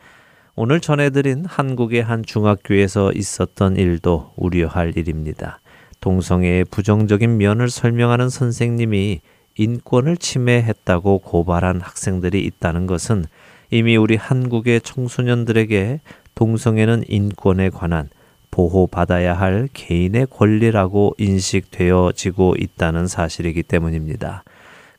오늘 0.55 0.79
전해드린 0.79 1.45
한국의 1.45 2.03
한 2.03 2.23
중학교에서 2.23 3.11
있었던 3.13 3.77
일도 3.77 4.33
우려할 4.35 4.97
일입니다. 4.97 5.59
동성애의 6.01 6.65
부정적인 6.65 7.37
면을 7.37 7.69
설명하는 7.69 8.29
선생님이 8.29 9.21
인권을 9.57 10.17
침해했다고 10.17 11.19
고발한 11.19 11.81
학생들이 11.81 12.43
있다는 12.45 12.87
것은 12.87 13.25
이미 13.71 13.97
우리 13.97 14.15
한국의 14.15 14.81
청소년들에게 14.81 16.01
동성애는 16.35 17.03
인권에 17.07 17.69
관한 17.69 18.09
보호받아야 18.51 19.33
할 19.33 19.69
개인의 19.73 20.27
권리라고 20.31 21.13
인식되어지고 21.17 22.55
있다는 22.57 23.07
사실이기 23.07 23.63
때문입니다. 23.63 24.43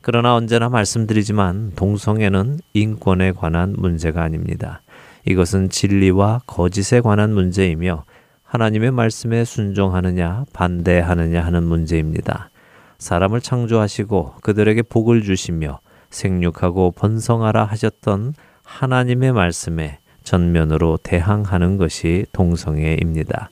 그러나 0.01 0.35
언제나 0.35 0.69
말씀드리지만 0.69 1.73
동성애는 1.75 2.59
인권에 2.73 3.33
관한 3.33 3.75
문제가 3.77 4.23
아닙니다. 4.23 4.81
이것은 5.25 5.69
진리와 5.69 6.41
거짓에 6.47 7.01
관한 7.01 7.33
문제이며 7.33 8.05
하나님의 8.43 8.91
말씀에 8.91 9.45
순종하느냐 9.45 10.45
반대하느냐 10.53 11.43
하는 11.45 11.63
문제입니다. 11.63 12.49
사람을 12.97 13.41
창조하시고 13.41 14.35
그들에게 14.41 14.81
복을 14.83 15.23
주시며 15.23 15.79
생육하고 16.09 16.91
번성하라 16.91 17.65
하셨던 17.65 18.33
하나님의 18.71 19.33
말씀에 19.33 19.99
전면으로 20.23 20.97
대항하는 21.03 21.77
것이 21.77 22.25
동성애입니다. 22.31 23.51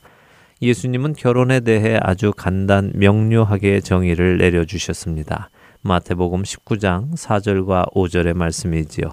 예수님은 0.62 1.14
결혼에 1.14 1.60
대해 1.60 2.00
아주 2.02 2.32
간단 2.36 2.92
명료하게 2.96 3.82
정의를 3.82 4.38
내려주셨습니다. 4.38 5.50
마태복음 5.82 6.44
19장 6.44 7.14
4절과 7.16 7.94
5절의 7.94 8.34
말씀이지요. 8.34 9.12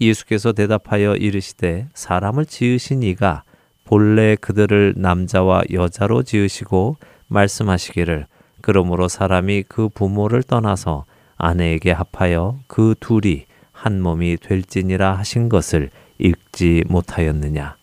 예수께서 0.00 0.52
대답하여 0.52 1.14
이르시되 1.16 1.88
사람을 1.94 2.46
지으신 2.46 3.02
이가 3.02 3.42
본래 3.84 4.36
그들을 4.36 4.94
남자와 4.96 5.62
여자로 5.72 6.22
지으시고 6.22 6.96
말씀하시기를 7.28 8.26
그러므로 8.60 9.08
사람이 9.08 9.64
그 9.68 9.88
부모를 9.88 10.42
떠나서 10.42 11.04
아내에게 11.36 11.92
합하여 11.92 12.60
그 12.66 12.94
둘이 13.00 13.46
한 13.80 14.02
몸이 14.02 14.36
될지니라 14.36 15.16
하신 15.16 15.48
것을 15.48 15.88
읽지 16.18 16.84
못하였느냐. 16.86 17.78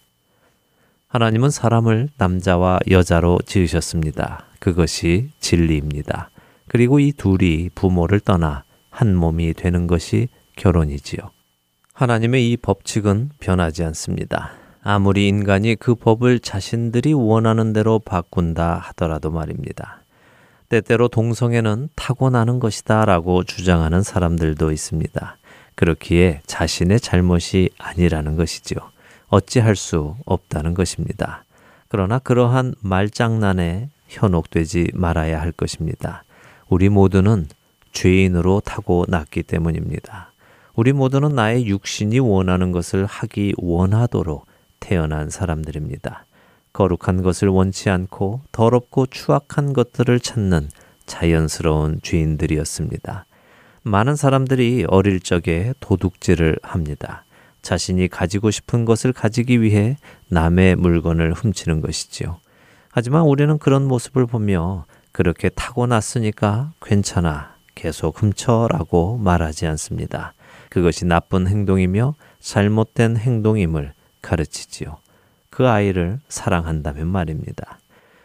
하나님은 1.07 1.49
사람을 1.49 2.09
남자와 2.17 2.77
여자로 2.91 3.39
지으셨습니다. 3.47 4.45
그것이 4.59 5.31
진리입니다. 5.39 6.29
그리고 6.67 6.99
이 6.99 7.11
둘이 7.13 7.71
부모를 7.73 8.19
떠나 8.19 8.63
한 8.91 9.15
몸이 9.15 9.55
되는 9.55 9.87
것이 9.87 10.27
결혼이지요. 10.55 11.31
하나님의 11.93 12.51
이 12.51 12.57
법칙은 12.57 13.31
변하지 13.39 13.83
않습니다. 13.85 14.51
아무리 14.83 15.27
인간이 15.27 15.73
그 15.73 15.95
법을 15.95 16.41
자신들이 16.41 17.13
원하는 17.13 17.73
대로 17.73 17.97
바꾼다 17.97 18.75
하더라도 18.89 19.31
말입니다. 19.31 20.03
때때로 20.69 21.07
동성애는 21.07 21.89
타고나는 21.95 22.59
것이다 22.59 23.05
라고 23.05 23.43
주장하는 23.43 24.03
사람들도 24.03 24.71
있습니다. 24.71 25.37
그렇기에 25.77 26.41
자신의 26.47 26.99
잘못이 26.99 27.69
아니라는 27.77 28.35
것이죠. 28.35 28.75
어찌할 29.27 29.75
수 29.75 30.15
없다는 30.25 30.73
것입니다. 30.73 31.43
그러나 31.87 32.17
그러한 32.17 32.73
말장난에 32.81 33.89
현혹되지 34.07 34.91
말아야 34.93 35.39
할 35.39 35.51
것입니다. 35.51 36.23
우리 36.67 36.89
모두는 36.89 37.47
죄인으로 37.91 38.61
타고났기 38.61 39.43
때문입니다. 39.43 40.31
우리 40.73 40.93
모두는 40.93 41.35
나의 41.35 41.67
육신이 41.67 42.19
원하는 42.19 42.71
것을 42.71 43.05
하기 43.05 43.53
원하도록 43.57 44.47
태어난 44.79 45.29
사람들입니다. 45.29 46.25
거룩한 46.73 47.21
것을 47.21 47.49
원치 47.49 47.89
않고 47.91 48.41
더럽고 48.51 49.05
추악한 49.05 49.73
것들을 49.73 50.19
찾는 50.19 50.69
자연스러운 51.05 51.99
죄인들이었습니다. 52.01 53.26
많은 53.87 54.15
사람들이 54.15 54.85
어릴 54.87 55.19
적에 55.19 55.73
도둑질을 55.79 56.57
합니다. 56.61 57.23
자신이 57.61 58.07
가지고 58.07 58.51
싶은 58.51 58.85
것을 58.85 59.13
가지기 59.13 59.61
위해 59.61 59.97
남의 60.29 60.75
물건을 60.75 61.33
훔치는 61.33 61.81
것이지요. 61.81 62.37
하지만 62.89 63.23
우리는 63.23 63.57
그런 63.57 63.87
모습을 63.87 64.25
보며 64.25 64.85
그렇게 65.11 65.49
타고났으니까 65.49 66.71
괜찮아. 66.81 67.55
계속 67.75 68.21
훔쳐라고 68.21 69.17
말하지 69.17 69.67
않습니다. 69.67 70.33
그것이 70.69 71.05
나쁜 71.05 71.47
행동이며 71.47 72.15
잘못된 72.39 73.17
행동임을 73.17 73.93
가르치지요. 74.21 74.97
그 75.49 75.67
아이를 75.67 76.19
사랑한다면 76.27 77.07
말입니다. 77.07 77.79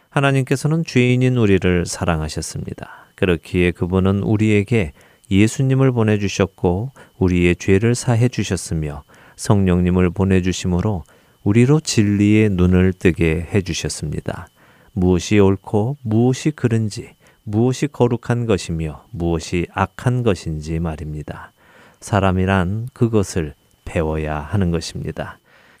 하나님께서는 0.09 0.83
죄인인 0.85 1.37
우리를 1.37 1.85
사랑하셨습니다. 1.85 3.07
그렇기에 3.15 3.71
그분은 3.71 4.23
우리에게 4.23 4.93
예수님을 5.31 5.91
보내주셨고 5.91 6.91
우리의 7.17 7.55
죄를 7.55 7.95
사해 7.95 8.27
주셨으며 8.27 9.03
성령님을 9.35 10.09
보내주심으로 10.11 11.03
우리로 11.43 11.79
진리의 11.79 12.49
눈을 12.51 12.93
뜨게 12.93 13.47
해주셨습니다. 13.53 14.47
무엇이 14.93 15.39
옳고 15.39 15.97
무엇이 16.03 16.51
그른지, 16.51 17.15
무엇이 17.43 17.87
거룩한 17.87 18.45
것이며 18.45 19.05
무엇이 19.11 19.67
악한 19.73 20.23
것인지 20.23 20.79
말입니다. 20.79 21.51
사람이란 21.99 22.89
그것을 22.93 23.53
배워야 23.85 24.39
하는 24.39 24.71
것입니다. 24.71 25.39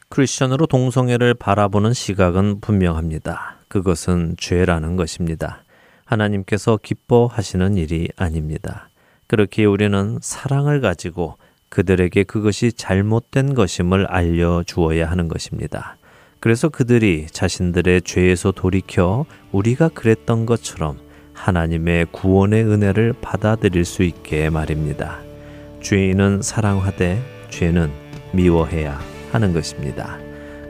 크리스천으로 0.09 0.67
동성애를 0.67 1.33
바라보는 1.33 1.93
시각은 1.93 2.59
분명합니다. 2.59 3.57
그것은 3.67 4.35
죄라는 4.37 4.95
것입니다. 4.95 5.63
하나님께서 6.05 6.77
기뻐하시는 6.81 7.77
일이 7.77 8.09
아닙니다. 8.15 8.89
그렇게 9.27 9.65
우리는 9.65 10.19
사랑을 10.21 10.81
가지고 10.81 11.37
그들에게 11.69 12.23
그것이 12.23 12.71
잘못된 12.71 13.55
것임을 13.55 14.05
알려주어야 14.05 15.09
하는 15.09 15.27
것입니다. 15.27 15.97
그래서 16.39 16.69
그들이 16.69 17.27
자신들의 17.31 18.01
죄에서 18.01 18.51
돌이켜 18.51 19.25
우리가 19.51 19.89
그랬던 19.89 20.45
것처럼 20.45 20.99
하나님의 21.33 22.07
구원의 22.11 22.65
은혜를 22.65 23.13
받아들일 23.21 23.85
수 23.85 24.03
있게 24.03 24.49
말입니다. 24.49 25.19
죄인은 25.81 26.41
사랑하되 26.41 27.21
죄는 27.49 27.91
미워해야 28.33 28.99
하는 29.31 29.53
것입니다. 29.53 30.17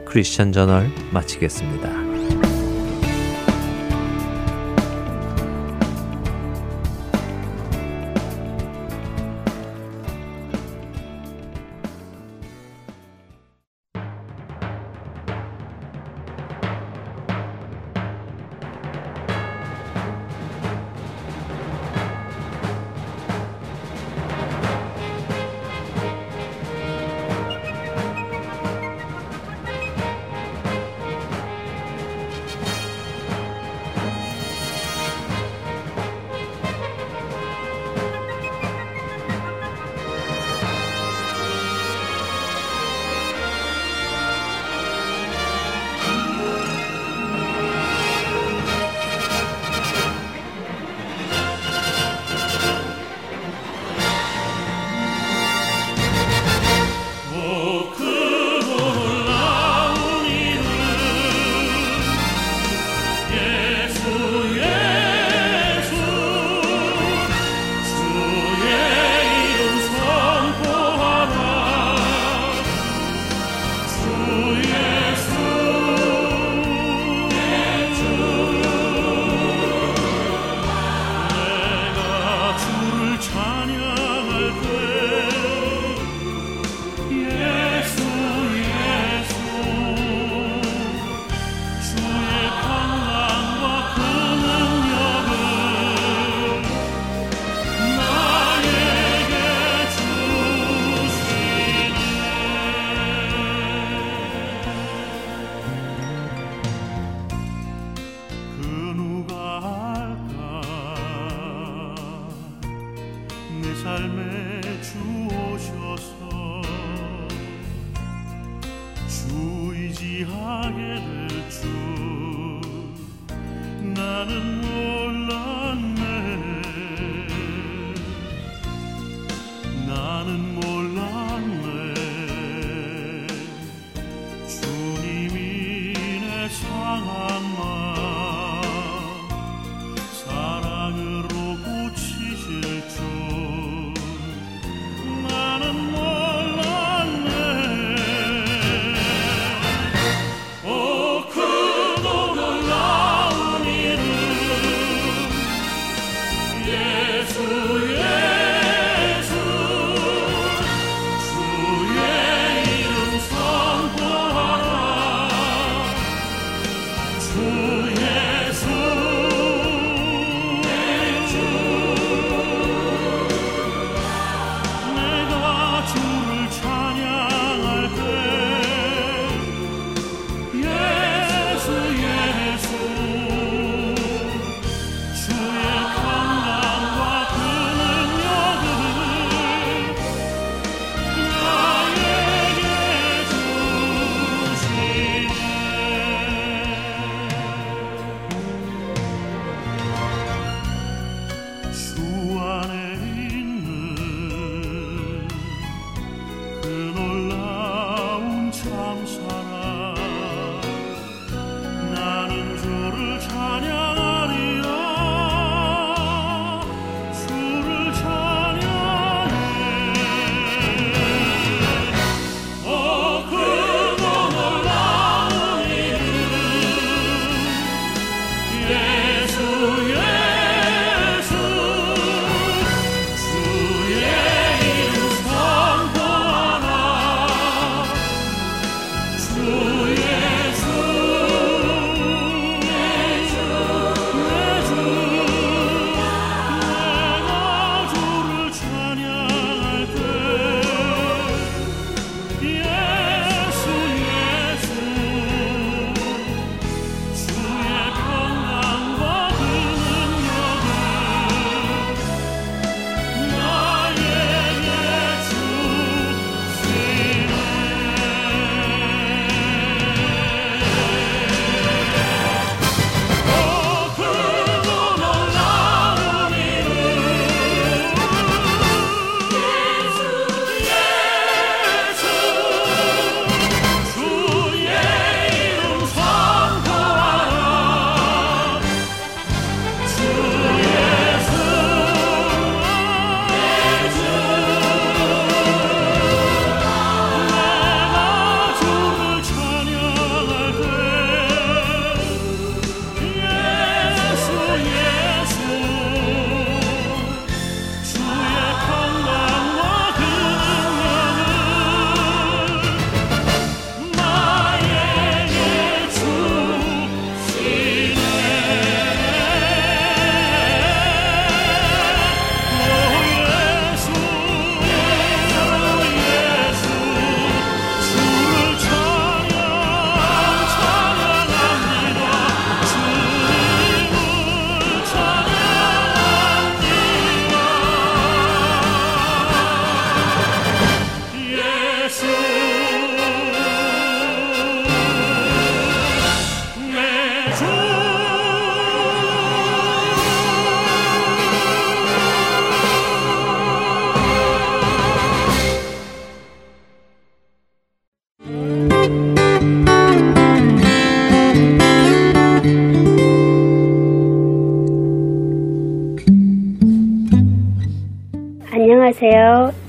크리스천 0.06 0.52
저널 0.52 0.88
마치겠습니다. 1.12 2.13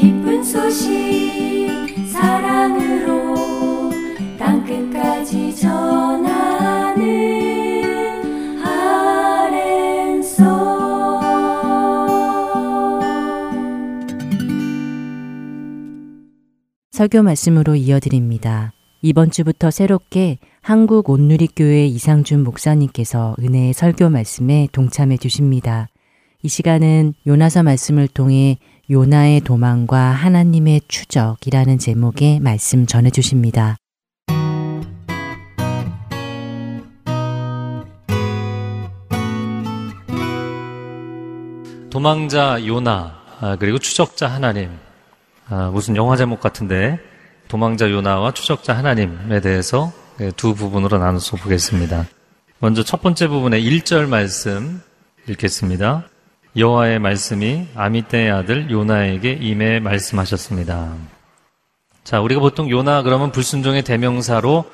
기쁜 0.00 0.44
소식 0.44 1.68
사랑으로 2.12 3.34
땅끝까지 4.38 5.56
전하는 5.56 7.02
아랜소 8.64 10.44
설교 16.92 17.22
말씀으로 17.22 17.74
이어드립니다. 17.74 18.72
이번 19.00 19.30
주부터 19.30 19.70
새롭게 19.70 20.38
한국 20.60 21.08
온누리교회 21.08 21.86
이상준 21.86 22.42
목사님께서 22.42 23.36
은혜의 23.38 23.72
설교 23.72 24.10
말씀에 24.10 24.66
동참해 24.72 25.16
주십니다. 25.16 25.88
이 26.42 26.48
시간은 26.48 27.14
요나서 27.24 27.62
말씀을 27.62 28.08
통해 28.08 28.58
요나의 28.90 29.42
도망과 29.42 29.98
하나님의 29.98 30.80
추적이라는 30.88 31.78
제목의 31.78 32.40
말씀 32.40 32.86
전해 32.86 33.10
주십니다. 33.10 33.76
도망자 41.90 42.66
요나 42.66 43.18
아, 43.40 43.56
그리고 43.60 43.78
추적자 43.78 44.26
하나님 44.26 44.70
아, 45.48 45.70
무슨 45.70 45.94
영화 45.94 46.16
제목 46.16 46.40
같은데 46.40 46.98
도망자 47.48 47.90
요나와 47.90 48.32
추적자 48.32 48.76
하나님에 48.76 49.40
대해서 49.40 49.92
예, 50.20 50.30
두 50.32 50.54
부분으로 50.54 50.98
나눠서 50.98 51.36
보겠습니다. 51.38 52.06
먼저 52.58 52.82
첫 52.82 53.00
번째 53.00 53.28
부분의 53.28 53.62
1절 53.62 54.08
말씀 54.08 54.82
읽겠습니다. 55.28 56.08
여호와의 56.56 56.98
말씀이 56.98 57.68
아미떼의 57.74 58.30
아들 58.30 58.70
요나에게 58.70 59.32
임해 59.32 59.80
말씀하셨습니다. 59.80 60.94
자, 62.04 62.20
우리가 62.20 62.40
보통 62.40 62.68
요나 62.70 63.02
그러면 63.02 63.32
불순종의 63.32 63.82
대명사로 63.82 64.64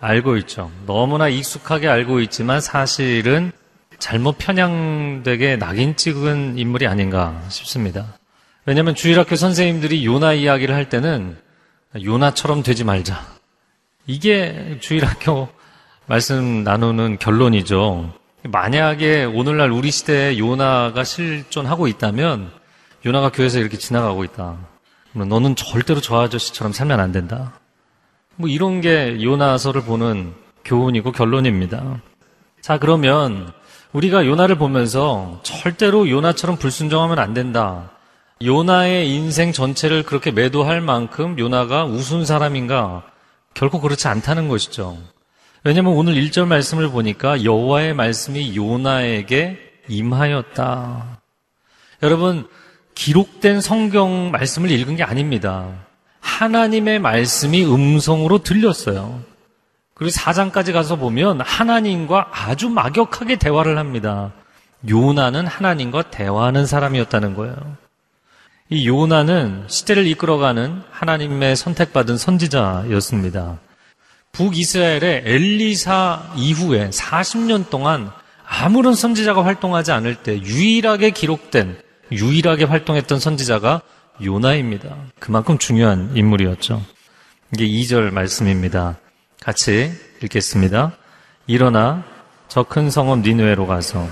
알고 0.00 0.36
있죠. 0.38 0.70
너무나 0.86 1.28
익숙하게 1.28 1.88
알고 1.88 2.20
있지만 2.20 2.60
사실은 2.60 3.52
잘못 3.98 4.38
편향되게 4.38 5.56
낙인 5.56 5.96
찍은 5.96 6.58
인물이 6.58 6.86
아닌가 6.86 7.42
싶습니다. 7.48 8.06
왜냐하면 8.66 8.94
주일학교 8.94 9.36
선생님들이 9.36 10.04
요나 10.06 10.32
이야기를 10.32 10.74
할 10.74 10.88
때는 10.88 11.36
요나처럼 12.02 12.62
되지 12.62 12.84
말자. 12.84 13.24
이게 14.06 14.78
주일학교 14.80 15.48
말씀 16.06 16.64
나누는 16.64 17.18
결론이죠. 17.18 18.12
만약에 18.42 19.24
오늘날 19.24 19.70
우리 19.70 19.90
시대에 19.90 20.38
요나가 20.38 21.04
실존하고 21.04 21.86
있다면 21.86 22.50
요나가 23.06 23.30
교회에서 23.30 23.58
이렇게 23.58 23.78
지나가고 23.78 24.24
있다. 24.24 24.58
너는 25.12 25.56
절대로 25.56 26.00
저 26.00 26.20
아저씨처럼 26.20 26.72
살면 26.72 27.00
안 27.00 27.12
된다. 27.12 27.58
뭐 28.36 28.48
이런 28.48 28.80
게 28.80 29.22
요나서를 29.22 29.82
보는 29.82 30.34
교훈이고 30.64 31.12
결론입니다. 31.12 32.00
자, 32.60 32.78
그러면 32.78 33.52
우리가 33.92 34.26
요나를 34.26 34.58
보면서 34.58 35.40
절대로 35.44 36.10
요나처럼 36.10 36.56
불순종하면 36.56 37.18
안 37.18 37.32
된다. 37.32 37.92
요나의 38.44 39.08
인생 39.10 39.52
전체를 39.52 40.02
그렇게 40.02 40.30
매도할 40.30 40.80
만큼 40.80 41.38
요나가 41.38 41.84
우스운 41.84 42.26
사람인가? 42.26 43.02
결코 43.54 43.80
그렇지 43.80 44.06
않다는 44.08 44.48
것이죠. 44.48 44.98
왜냐하면 45.62 45.94
오늘 45.94 46.14
1절 46.14 46.46
말씀을 46.46 46.90
보니까 46.90 47.42
여호와의 47.42 47.94
말씀이 47.94 48.54
요나에게 48.54 49.58
임하였다. 49.88 51.20
여러분 52.02 52.46
기록된 52.94 53.60
성경 53.60 54.30
말씀을 54.30 54.70
읽은 54.70 54.96
게 54.96 55.02
아닙니다. 55.02 55.68
하나님의 56.20 56.98
말씀이 56.98 57.64
음성으로 57.64 58.42
들렸어요. 58.42 59.22
그리고 59.94 60.10
4장까지 60.10 60.72
가서 60.72 60.96
보면 60.96 61.40
하나님과 61.40 62.28
아주 62.32 62.68
막역하게 62.68 63.36
대화를 63.36 63.78
합니다. 63.78 64.32
요나는 64.88 65.46
하나님과 65.46 66.10
대화하는 66.10 66.66
사람이었다는 66.66 67.34
거예요. 67.34 67.83
이 68.70 68.88
요나는 68.88 69.64
시대를 69.68 70.06
이끌어가는 70.06 70.82
하나님의 70.90 71.54
선택받은 71.54 72.16
선지자였습니다. 72.16 73.58
북이스라엘의 74.32 75.22
엘리사 75.26 76.32
이후에 76.36 76.88
40년 76.90 77.68
동안 77.68 78.10
아무런 78.46 78.94
선지자가 78.94 79.44
활동하지 79.44 79.92
않을 79.92 80.16
때 80.16 80.40
유일하게 80.40 81.10
기록된 81.10 81.78
유일하게 82.10 82.64
활동했던 82.64 83.20
선지자가 83.20 83.82
요나입니다. 84.22 84.96
그만큼 85.18 85.58
중요한 85.58 86.10
인물이었죠. 86.14 86.82
이게 87.52 87.66
2절 87.66 88.12
말씀입니다. 88.12 88.96
같이 89.40 89.92
읽겠습니다. 90.22 90.92
일어나 91.46 92.02
저 92.48 92.62
큰 92.62 92.88
성읍 92.88 93.20
니누에로 93.20 93.66
가서 93.66 94.08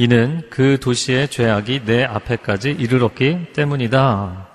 이는 0.00 0.42
그 0.48 0.78
도시의 0.78 1.28
죄악이 1.28 1.84
내 1.84 2.04
앞에까지 2.04 2.70
이르렀기 2.70 3.52
때문이다. 3.52 4.46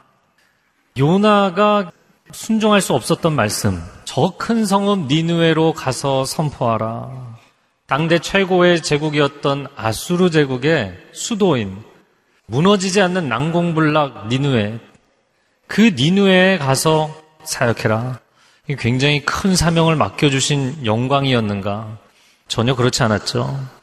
요나가 0.98 1.92
순종할 2.32 2.80
수 2.80 2.94
없었던 2.94 3.36
말씀. 3.36 3.84
저 4.06 4.36
큰 4.38 4.66
성읍 4.66 5.08
니누에로 5.08 5.74
가서 5.74 6.24
선포하라. 6.24 7.38
당대 7.88 8.20
최고의 8.20 8.82
제국이었던 8.82 9.68
아수르 9.76 10.30
제국의 10.30 10.98
수도인 11.12 11.78
무너지지 12.46 13.02
않는 13.02 13.28
난공불락 13.28 14.30
니누에 14.30 14.80
그 15.68 15.82
니누에에 15.82 16.58
가서 16.58 17.14
사역해라. 17.44 18.22
굉장히 18.80 19.26
큰 19.26 19.58
사명을 19.58 19.98
맡겨주신 19.98 20.86
영광이었는가? 20.86 21.98
전혀 22.48 22.76
그렇지 22.76 23.04
않았죠. 23.04 23.83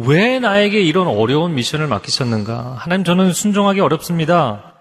왜 0.00 0.38
나에게 0.38 0.80
이런 0.80 1.08
어려운 1.08 1.54
미션을 1.54 1.88
맡기셨는가? 1.88 2.76
하나님 2.78 3.02
저는 3.02 3.32
순종하기 3.32 3.80
어렵습니다. 3.80 4.74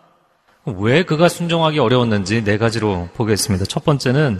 왜 0.65 1.03
그가 1.03 1.27
순종하기 1.27 1.79
어려웠는지 1.79 2.43
네 2.43 2.59
가지로 2.59 3.09
보겠습니다. 3.15 3.65
첫 3.65 3.83
번째는 3.83 4.39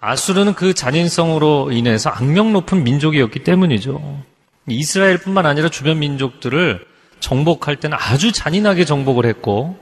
아수르는 0.00 0.54
그 0.54 0.74
잔인성으로 0.74 1.70
인해서 1.70 2.10
악명 2.10 2.52
높은 2.52 2.82
민족이었기 2.82 3.44
때문이죠. 3.44 4.22
이스라엘뿐만 4.66 5.46
아니라 5.46 5.68
주변 5.68 6.00
민족들을 6.00 6.84
정복할 7.20 7.76
때는 7.76 7.96
아주 8.00 8.32
잔인하게 8.32 8.84
정복을 8.86 9.26
했고 9.26 9.78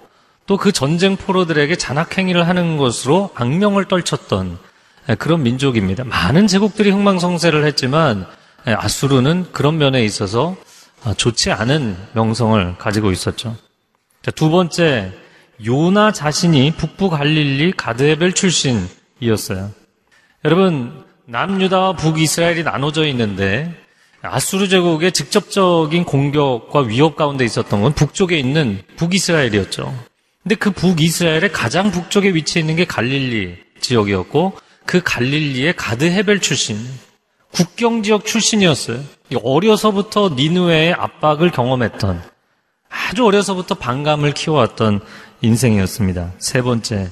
또 0.46 0.56
그 0.58 0.72
전쟁 0.72 1.16
포로들에게 1.16 1.76
잔악행위를 1.76 2.48
하는 2.48 2.76
것으로 2.76 3.30
악명을 3.34 3.86
떨쳤던 3.86 4.58
그런 5.18 5.42
민족입니다. 5.42 6.04
많은 6.04 6.46
제국들이 6.48 6.90
흥망성쇠를 6.90 7.64
했지만 7.64 8.26
아수르는 8.74 9.52
그런 9.52 9.78
면에 9.78 10.04
있어서 10.04 10.56
좋지 11.16 11.50
않은 11.52 11.96
명성을 12.12 12.78
가지고 12.78 13.12
있었죠. 13.12 13.56
두 14.34 14.50
번째, 14.50 15.12
요나 15.64 16.12
자신이 16.12 16.72
북부 16.76 17.10
갈릴리 17.10 17.72
가드헤벨 17.72 18.32
출신이었어요. 18.32 19.70
여러분, 20.44 21.04
남유다와 21.26 21.94
북이스라엘이 21.94 22.62
나눠져 22.62 23.06
있는데 23.08 23.74
아수르 24.22 24.68
제국의 24.68 25.12
직접적인 25.12 26.04
공격과 26.04 26.80
위협 26.80 27.16
가운데 27.16 27.44
있었던 27.44 27.82
건 27.82 27.92
북쪽에 27.92 28.38
있는 28.38 28.82
북이스라엘이었죠. 28.96 29.94
근데 30.42 30.54
그 30.54 30.70
북이스라엘의 30.70 31.52
가장 31.52 31.90
북쪽에 31.90 32.30
위치해 32.30 32.60
있는 32.60 32.76
게 32.76 32.84
갈릴리 32.84 33.56
지역이었고 33.80 34.56
그 34.86 35.02
갈릴리의 35.04 35.76
가드 35.76 36.04
헤벨 36.04 36.40
출신, 36.40 36.78
국경 37.52 38.02
지역 38.02 38.24
출신이었어요. 38.24 39.00
어려서부터 39.42 40.30
니누에의 40.36 40.92
압박을 40.94 41.50
경험했던 41.50 42.22
아주 42.88 43.24
어려서부터 43.24 43.74
반감을 43.74 44.32
키워왔던 44.32 45.00
인생이었습니다. 45.42 46.32
세 46.38 46.62
번째, 46.62 47.10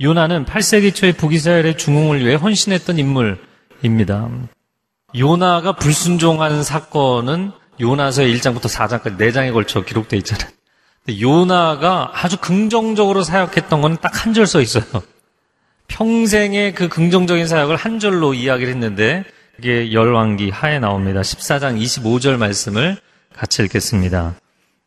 요나는 0.00 0.44
8세기 0.44 0.94
초에 0.94 1.12
북이스라엘의 1.12 1.76
중흥을 1.76 2.24
위해 2.24 2.34
헌신했던 2.36 2.98
인물입니다. 2.98 4.28
요나가 5.16 5.72
불순종한 5.72 6.62
사건은 6.62 7.52
요나서의 7.80 8.34
1장부터 8.36 8.68
4장까지 8.68 9.18
4장에 9.18 9.52
걸쳐 9.52 9.82
기록되어 9.82 10.18
있잖아요. 10.18 10.50
요나가 11.20 12.10
아주 12.14 12.36
긍정적으로 12.38 13.22
사역했던 13.22 13.80
건 13.80 13.96
딱 13.96 14.12
한 14.26 14.34
절 14.34 14.46
써 14.46 14.60
있어요. 14.60 14.84
평생의 15.88 16.74
그 16.74 16.88
긍정적인 16.88 17.46
사역을 17.46 17.76
한 17.76 17.98
절로 17.98 18.34
이야기를 18.34 18.72
했는데 18.74 19.24
이게 19.58 19.92
열왕기 19.92 20.50
하에 20.50 20.78
나옵니다. 20.78 21.20
14장 21.20 21.80
25절 21.80 22.36
말씀을 22.36 22.96
같이 23.34 23.62
읽겠습니다. 23.62 24.34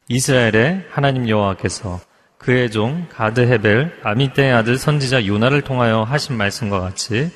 이스라엘의 0.07 0.85
하나님 0.89 1.27
여호와께서 1.27 1.99
그의 2.37 2.71
종 2.71 3.05
가드 3.11 3.41
헤벨 3.41 3.99
아미떼의 4.01 4.53
아들 4.53 4.77
선지자 4.77 5.27
요나를 5.27 5.61
통하여 5.61 6.03
하신 6.03 6.37
말씀과 6.37 6.79
같이 6.79 7.29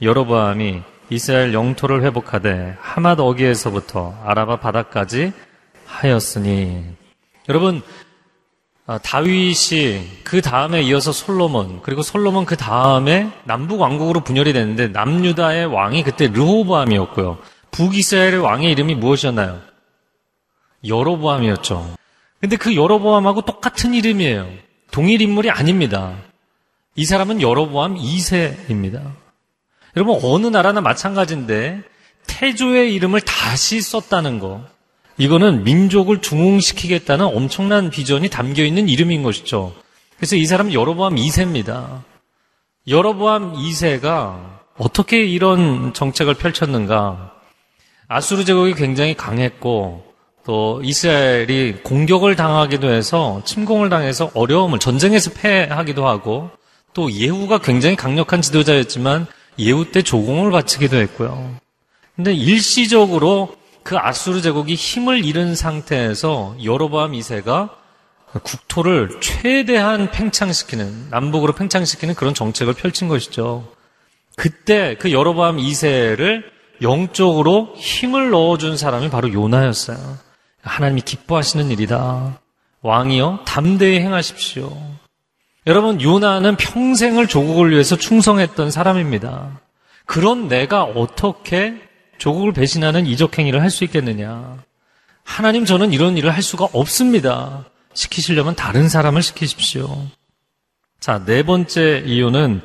여로보암이 0.00 0.82
이스라엘 1.10 1.52
영토를 1.52 2.02
회복하되 2.04 2.76
하맛 2.80 3.18
어기에서부터 3.18 4.18
아라바 4.24 4.60
바다까지 4.60 5.32
하였으니 5.86 6.84
여러분 7.48 7.82
아, 8.88 8.98
다윗이 8.98 10.22
그 10.22 10.40
다음에 10.40 10.82
이어서 10.82 11.10
솔로몬 11.10 11.82
그리고 11.82 12.02
솔로몬 12.02 12.44
그 12.44 12.56
다음에 12.56 13.30
남북 13.44 13.80
왕국으로 13.80 14.20
분열이 14.20 14.52
됐는데 14.52 14.88
남유다의 14.88 15.66
왕이 15.66 16.04
그때 16.04 16.28
르호보암이었고요 16.28 17.38
북이스라엘의 17.72 18.38
왕의 18.38 18.70
이름이 18.70 18.94
무엇이었나요? 18.94 19.60
여로보암이었죠. 20.86 21.96
근데 22.40 22.56
그 22.56 22.76
여로보암하고 22.76 23.42
똑같은 23.42 23.92
이름이에요. 23.92 24.48
동일 24.90 25.20
인물이 25.20 25.50
아닙니다. 25.50 26.16
이 26.94 27.04
사람은 27.04 27.42
여로보암 27.42 27.96
2세입니다. 27.96 29.12
여러분 29.96 30.18
어느 30.22 30.46
나라나 30.46 30.80
마찬가지인데 30.80 31.82
태조의 32.26 32.94
이름을 32.94 33.20
다시 33.22 33.80
썼다는 33.80 34.38
거. 34.38 34.64
이거는 35.18 35.64
민족을 35.64 36.20
중흥시키겠다는 36.20 37.24
엄청난 37.24 37.90
비전이 37.90 38.28
담겨 38.28 38.64
있는 38.64 38.88
이름인 38.88 39.22
것이죠. 39.22 39.74
그래서 40.16 40.36
이 40.36 40.44
사람은 40.46 40.72
여로보암 40.72 41.16
2세입니다. 41.16 42.02
여로보암 42.88 43.54
2세가 43.54 44.56
어떻게 44.78 45.24
이런 45.24 45.94
정책을 45.94 46.34
펼쳤는가? 46.34 47.32
아수르 48.08 48.44
제국이 48.44 48.74
굉장히 48.74 49.14
강했고 49.14 50.04
또 50.44 50.80
이스라엘이 50.84 51.78
공격을 51.82 52.36
당하기도 52.36 52.88
해서 52.88 53.42
침공을 53.44 53.88
당해서 53.88 54.30
어려움을 54.34 54.78
전쟁에서 54.78 55.32
패하기도 55.32 56.06
하고 56.06 56.50
또 56.94 57.10
예후가 57.10 57.58
굉장히 57.58 57.96
강력한 57.96 58.42
지도자였지만 58.42 59.26
예후 59.58 59.90
때 59.90 60.02
조공을 60.02 60.52
바치기도 60.52 60.96
했고요. 60.96 61.56
근데 62.14 62.32
일시적으로 62.32 63.56
그 63.86 63.96
아수르 63.96 64.42
제국이 64.42 64.74
힘을 64.74 65.24
잃은 65.24 65.54
상태에서 65.54 66.56
여로보암 66.62 67.12
2세가 67.12 67.70
국토를 68.42 69.20
최대한 69.20 70.10
팽창시키는 70.10 71.10
남북으로 71.10 71.52
팽창시키는 71.52 72.16
그런 72.16 72.34
정책을 72.34 72.74
펼친 72.74 73.06
것이죠. 73.06 73.64
그때 74.34 74.96
그 74.98 75.12
여로보암 75.12 75.58
2세를 75.58 76.42
영적으로 76.82 77.74
힘을 77.76 78.30
넣어준 78.30 78.76
사람이 78.76 79.08
바로 79.08 79.32
요나였어요. 79.32 80.18
하나님이 80.62 81.02
기뻐하시는 81.02 81.70
일이다. 81.70 82.40
왕이여 82.82 83.44
담대히 83.46 84.00
행하십시오. 84.00 84.76
여러분 85.68 86.02
요나는 86.02 86.56
평생을 86.56 87.28
조국을 87.28 87.70
위해서 87.70 87.94
충성했던 87.94 88.72
사람입니다. 88.72 89.60
그런 90.06 90.48
내가 90.48 90.82
어떻게 90.82 91.85
조국을 92.18 92.52
배신하는 92.52 93.06
이적 93.06 93.38
행위를 93.38 93.60
할 93.62 93.70
수 93.70 93.84
있겠느냐? 93.84 94.58
하나님 95.24 95.64
저는 95.64 95.92
이런 95.92 96.16
일을 96.16 96.30
할 96.30 96.42
수가 96.42 96.68
없습니다. 96.72 97.64
시키시려면 97.94 98.54
다른 98.54 98.88
사람을 98.88 99.22
시키십시오. 99.22 100.06
자, 101.00 101.24
네 101.24 101.42
번째 101.42 102.02
이유는 102.06 102.60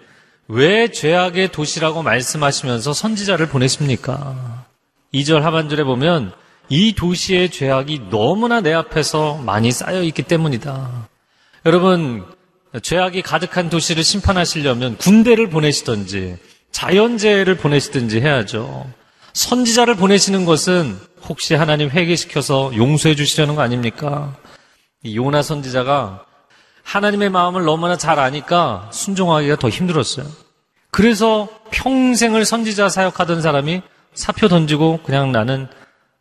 왜 0.48 0.90
죄악의 0.92 1.52
도시라고 1.52 2.04
말씀하시면서 2.04 2.94
선지자를 2.94 3.48
보내십니까? 3.48 4.66
2절 5.14 5.42
하반절에 5.42 5.84
보면 5.84 6.34
이 6.70 6.94
도시의 6.94 7.50
죄악이 7.50 8.10
너무나 8.10 8.62
내 8.62 8.74
앞에서 8.74 9.38
많이 9.38 9.72
쌓여 9.72 10.04
있기 10.04 10.24
때문이다. 10.24 11.10
여러분, 11.66 12.26
죄악이 12.82 13.22
가득한 13.22 13.70
도시를 13.70 14.04
심판하시려면 14.04 14.98
군대를 14.98 15.50
보내시든지 15.50 16.38
자연재해를 16.72 17.58
보내시든지 17.58 18.22
해야죠. 18.22 18.90
선지자를 19.34 19.96
보내시는 19.96 20.46
것은 20.46 20.98
혹시 21.24 21.54
하나님 21.54 21.90
회개시켜서 21.90 22.72
용서해 22.76 23.16
주시려는 23.16 23.56
거 23.56 23.62
아닙니까? 23.62 24.36
이 25.04 25.16
요나 25.16 25.42
선지자가 25.42 26.26
하나님의 26.84 27.30
마음을 27.30 27.64
너무나 27.64 27.98
잘 27.98 28.20
아니까 28.20 28.90
순종하기가 28.92 29.58
더 29.58 29.70
힘들었어요. 29.70 30.26
그래서 30.90 31.48
평생을 31.72 32.44
선지자 32.44 32.90
사역하던 32.90 33.42
사람이 33.42 33.82
사표 34.14 34.48
던지고 34.48 35.00
그냥 35.04 35.32
나는 35.32 35.68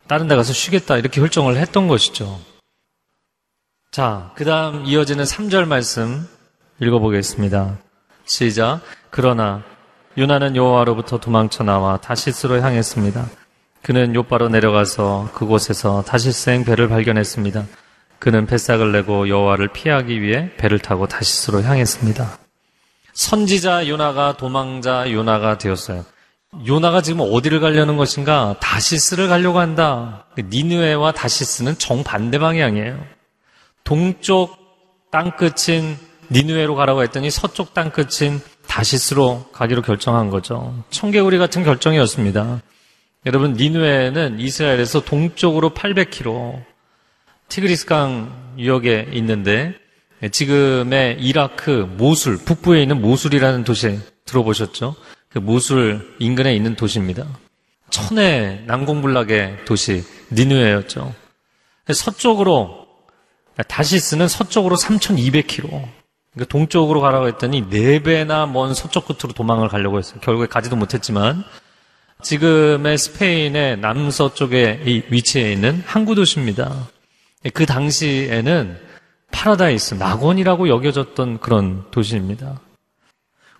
다른 0.07 0.27
데 0.27 0.35
가서 0.35 0.53
쉬겠다 0.53 0.97
이렇게 0.97 1.19
결정을 1.19 1.57
했던 1.57 1.87
것이죠. 1.87 2.39
자, 3.91 4.31
그 4.35 4.45
다음 4.45 4.85
이어지는 4.85 5.25
3절 5.25 5.65
말씀 5.67 6.27
읽어보겠습니다. 6.79 7.77
시작. 8.25 8.81
그러나 9.09 9.63
유나는 10.17 10.55
여호와로부터 10.55 11.19
도망쳐 11.19 11.63
나와 11.63 11.97
다시스로 11.97 12.61
향했습니다. 12.61 13.25
그는 13.81 14.13
요바로 14.13 14.49
내려가서 14.49 15.29
그곳에서 15.33 16.03
다시스행 16.03 16.65
배를 16.65 16.89
발견했습니다. 16.89 17.65
그는 18.19 18.45
뱃삭을 18.45 18.91
내고 18.91 19.29
여호와를 19.29 19.69
피하기 19.69 20.21
위해 20.21 20.51
배를 20.57 20.79
타고 20.79 21.07
다시스로 21.07 21.63
향했습니다. 21.63 22.37
선지자 23.13 23.87
요나가 23.87 24.37
도망자 24.37 25.11
요나가 25.11 25.57
되었어요. 25.57 26.05
요나가 26.67 27.01
지금 27.01 27.21
어디를 27.21 27.59
가려는 27.61 27.97
것인가? 27.97 28.55
다시스를 28.59 29.27
가려고 29.27 29.59
한다. 29.59 30.25
니느웨와 30.37 31.13
다시스는 31.13 31.77
정반대 31.77 32.39
방향이에요. 32.39 32.99
동쪽 33.83 34.57
땅끝인 35.11 35.97
니느웨로 36.29 36.75
가라고 36.75 37.03
했더니 37.03 37.31
서쪽 37.31 37.73
땅끝인 37.73 38.41
다시스로 38.71 39.49
가기로 39.51 39.81
결정한 39.81 40.29
거죠. 40.29 40.81
청개구리 40.91 41.37
같은 41.37 41.65
결정이었습니다. 41.65 42.61
여러분, 43.25 43.53
니누에는 43.53 44.39
이스라엘에서 44.39 45.01
동쪽으로 45.01 45.71
800km, 45.71 46.63
티그리스강 47.49 48.55
유역에 48.57 49.09
있는데, 49.11 49.75
지금의 50.31 51.17
이라크 51.19 51.85
모술, 51.97 52.37
북부에 52.37 52.81
있는 52.81 53.01
모술이라는 53.01 53.65
도시 53.65 53.99
들어보셨죠? 54.23 54.95
그 55.27 55.39
모술 55.39 56.15
인근에 56.19 56.55
있는 56.55 56.75
도시입니다. 56.75 57.27
천의 57.89 58.63
난공불락의 58.67 59.65
도시, 59.65 60.01
니누에였죠. 60.31 61.13
서쪽으로, 61.93 62.87
다시스는 63.67 64.29
서쪽으로 64.29 64.77
3200km, 64.77 66.00
그러니까 66.33 66.51
동쪽으로 66.51 67.01
가라고 67.01 67.27
했더니 67.27 67.69
네 67.69 68.01
배나 68.01 68.45
먼 68.45 68.73
서쪽 68.73 69.07
끝으로 69.07 69.33
도망을 69.33 69.67
가려고 69.67 69.97
했어요. 69.97 70.19
결국에 70.21 70.47
가지도 70.47 70.75
못했지만 70.75 71.43
지금의 72.21 72.97
스페인의 72.97 73.77
남서쪽에 73.79 75.05
위치해 75.09 75.51
있는 75.51 75.83
항구 75.85 76.15
도시입니다. 76.15 76.87
그 77.53 77.65
당시에는 77.65 78.79
파라다이스, 79.31 79.95
낙원이라고 79.95 80.69
여겨졌던 80.69 81.39
그런 81.39 81.89
도시입니다. 81.91 82.59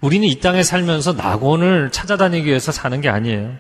우리는 0.02 0.28
이 0.28 0.40
땅에 0.40 0.64
살면서 0.64 1.14
낙원을 1.14 1.92
찾아다니기 1.92 2.48
위해서 2.48 2.72
사는 2.72 3.00
게 3.02 3.10
아니에요. 3.10 3.56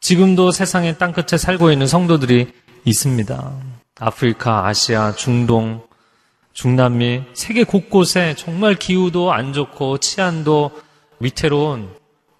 지금도 0.00 0.50
세상의 0.50 0.98
땅끝에 0.98 1.38
살고 1.38 1.70
있는 1.70 1.86
성도들이 1.86 2.52
있습니다. 2.84 3.52
아프리카, 4.00 4.66
아시아, 4.66 5.14
중동, 5.14 5.82
중남미, 6.52 7.22
세계 7.34 7.64
곳곳에 7.64 8.34
정말 8.36 8.74
기후도 8.74 9.32
안 9.32 9.52
좋고 9.52 9.98
치안도 9.98 10.70
위태로운 11.20 11.88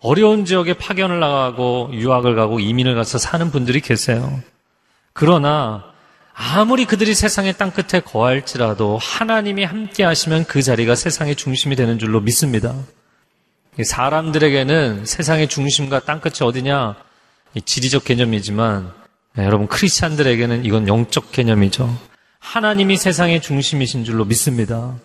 어려운 0.00 0.44
지역에 0.44 0.74
파견을 0.74 1.20
나가고 1.20 1.90
유학을 1.92 2.34
가고 2.34 2.60
이민을 2.60 2.94
가서 2.94 3.18
사는 3.18 3.50
분들이 3.50 3.80
계세요. 3.80 4.40
그러나 5.12 5.84
아무리 6.34 6.86
그들이 6.86 7.14
세상의 7.14 7.54
땅끝에 7.56 8.00
거할지라도 8.00 8.98
하나님이 8.98 9.64
함께 9.64 10.02
하시면 10.02 10.44
그 10.44 10.62
자리가 10.62 10.94
세상의 10.94 11.36
중심이 11.36 11.76
되는 11.76 11.98
줄로 11.98 12.20
믿습니다. 12.20 12.74
사람들에게는 13.82 15.06
세상의 15.06 15.48
중심과 15.48 16.00
땅끝이 16.00 16.46
어디냐? 16.46 16.96
지리적 17.64 18.04
개념이지만 18.04 18.92
네, 19.34 19.44
여러분 19.44 19.66
크리스찬들에게는 19.66 20.64
이건 20.64 20.88
영적 20.88 21.32
개념이죠. 21.32 22.11
하나님이 22.42 22.96
세상의 22.96 23.40
중심이신 23.40 24.04
줄로 24.04 24.24
믿습니다. 24.24 24.96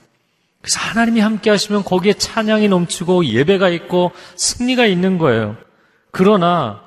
그래서 0.60 0.80
하나님이 0.80 1.22
함께 1.22 1.50
하시면 1.52 1.84
거기에 1.84 2.14
찬양이 2.14 2.68
넘치고 2.68 3.26
예배가 3.26 3.70
있고 3.70 4.12
승리가 4.36 4.88
있는 4.88 5.18
거예요. 5.18 5.56
그러나 6.12 6.82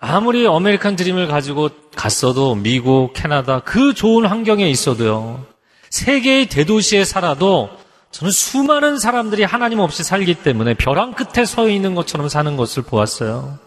아무리 0.00 0.46
아메리칸 0.46 0.96
드림을 0.96 1.28
가지고 1.28 1.70
갔어도 1.94 2.56
미국, 2.56 3.12
캐나다 3.14 3.60
그 3.60 3.94
좋은 3.94 4.26
환경에 4.26 4.68
있어도요. 4.68 5.46
세계의 5.90 6.46
대도시에 6.46 7.04
살아도 7.04 7.70
저는 8.10 8.32
수많은 8.32 8.98
사람들이 8.98 9.44
하나님 9.44 9.78
없이 9.78 10.02
살기 10.02 10.34
때문에 10.34 10.74
벼랑 10.74 11.12
끝에 11.14 11.46
서 11.46 11.68
있는 11.68 11.94
것처럼 11.94 12.28
사는 12.28 12.56
것을 12.56 12.82
보았어요. 12.82 13.58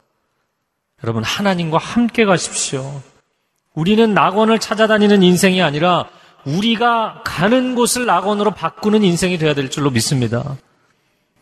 여러분 1.03 1.23
하나님과 1.23 1.77
함께 1.77 2.25
가십시오. 2.25 3.01
우리는 3.73 4.13
낙원을 4.13 4.59
찾아다니는 4.59 5.23
인생이 5.23 5.61
아니라 5.61 6.09
우리가 6.45 7.21
가는 7.23 7.75
곳을 7.75 8.05
낙원으로 8.05 8.51
바꾸는 8.51 9.03
인생이 9.03 9.37
되어야 9.37 9.53
될 9.53 9.69
줄로 9.69 9.89
믿습니다. 9.91 10.57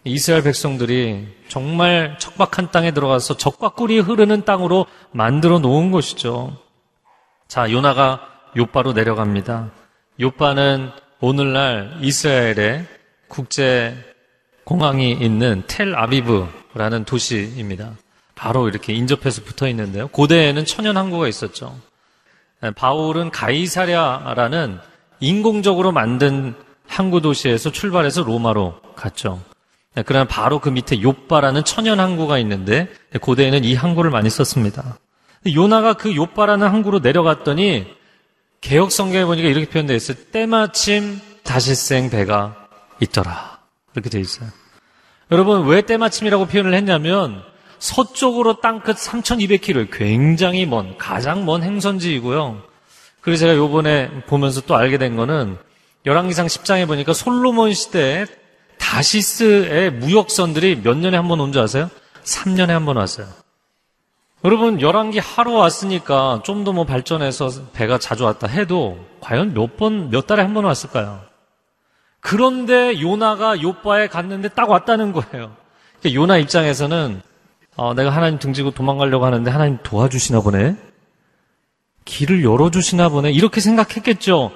이스라엘 0.04 0.44
백성들이 0.44 1.28
정말 1.48 2.18
척박한 2.20 2.72
땅에 2.72 2.92
들어가서 2.92 3.38
적과 3.38 3.70
꿀이 3.70 4.00
흐르는 4.00 4.46
땅으로 4.46 4.86
만들어 5.12 5.60
놓은 5.60 5.92
것이죠. 5.92 6.56
자, 7.48 7.72
요나가 7.72 8.22
요바로 8.56 8.94
내려갑니다. 8.94 9.72
요바는 10.20 10.92
오늘날 11.20 11.98
이스라엘의 12.02 12.86
국제 13.28 13.96
공항이 14.64 15.12
있는 15.12 15.64
텔 15.68 15.96
아비브라는 15.96 17.06
도시입니다. 17.06 17.92
바로 18.36 18.70
이렇게 18.70 18.94
인접해서 18.94 19.42
붙어 19.44 19.68
있는데요. 19.68 20.08
고대에는 20.10 20.66
천연 20.66 20.96
항구가 20.96 21.28
있었죠. 21.28 21.76
바울은 22.76 23.32
가이사랴라는 23.32 24.80
인공적으로 25.20 25.92
만든 25.92 26.54
항구 26.88 27.22
도시에서 27.22 27.72
출발해서 27.72 28.24
로마로 28.24 28.80
갔죠. 28.96 29.42
그러나 30.06 30.26
바로 30.26 30.60
그 30.60 30.70
밑에 30.70 31.02
요바라는 31.02 31.64
천연 31.64 32.00
항구가 32.00 32.38
있는데 32.40 32.90
고대에는 33.22 33.64
이 33.64 33.76
항구를 33.76 34.12
많이 34.12 34.30
썼습니다. 34.30 34.98
요나가 35.54 35.94
그 35.94 36.16
요바라는 36.16 36.68
항구로 36.68 37.00
내려갔더니 37.00 37.88
개혁 38.62 38.92
성경에 38.92 39.26
보니까 39.26 39.48
이렇게 39.48 39.70
표현되어 39.70 39.96
있어요. 39.96 40.18
때마침 40.32 41.20
다시생 41.44 42.10
배가 42.10 42.68
있더라. 43.00 43.60
이렇게 43.94 44.10
되어 44.10 44.22
있어요. 44.22 44.50
여러분 45.32 45.66
왜 45.68 45.82
때마침이라고 45.82 46.48
표현을 46.48 46.74
했냐면 46.74 47.44
서쪽으로 47.80 48.60
땅끝 48.62 48.98
3,200km 48.98 49.90
굉장히 49.92 50.66
먼 50.66 50.98
가장 50.98 51.46
먼 51.46 51.64
행선지이고요. 51.64 52.62
그래서 53.22 53.42
제가 53.42 53.56
요번에 53.56 54.10
보면서 54.28 54.62
또 54.62 54.76
알게 54.76 54.98
된 54.98 55.16
거는 55.16 55.58
열왕기상 56.06 56.48
10장에 56.48 56.88
보니까 56.88 57.14
솔로몬 57.14 57.74
시대에 57.74 58.26
다시스의 58.78 59.92
무역선들이 59.92 60.82
몇 60.84 60.98
년에 60.98 61.18
한 61.18 61.28
번 61.28 61.40
온 61.42 61.52
줄 61.52 61.62
아세요? 61.62 61.90
3년에 62.24 62.68
한 62.70 62.86
번 62.86 62.98
왔어요. 62.98 63.28
여러분, 64.46 64.80
열왕기 64.80 65.20
하루 65.20 65.54
왔으니까 65.54 66.42
좀 66.44 66.64
더 66.64 66.72
뭐 66.72 66.86
발전해서 66.86 67.50
배가 67.74 67.98
자주 67.98 68.24
왔다 68.24 68.48
해도 68.48 68.98
과연 69.20 69.54
몇 69.54 69.76
번, 69.78 70.10
몇 70.10 70.28
달에 70.28 70.42
한 70.44 70.54
번 70.54 70.64
왔을까요? 70.64 71.22
그런데 72.22 73.02
요나가 73.02 73.62
요바에 73.62 74.08
갔는데 74.08 74.50
딱 74.50 74.70
왔다는 74.70 75.12
거예요. 75.14 75.56
요나 76.06 76.38
입장에서는 76.38 77.22
어, 77.80 77.94
내가 77.94 78.10
하나님 78.10 78.40
등지고 78.40 78.72
도망가려고 78.72 79.26
하는데 79.26 79.50
하나님 79.50 79.78
도와주시나 79.84 80.42
보네. 80.42 80.76
길을 82.04 82.44
열어주시나 82.44 83.08
보네. 83.08 83.32
이렇게 83.32 83.62
생각했겠죠. 83.62 84.52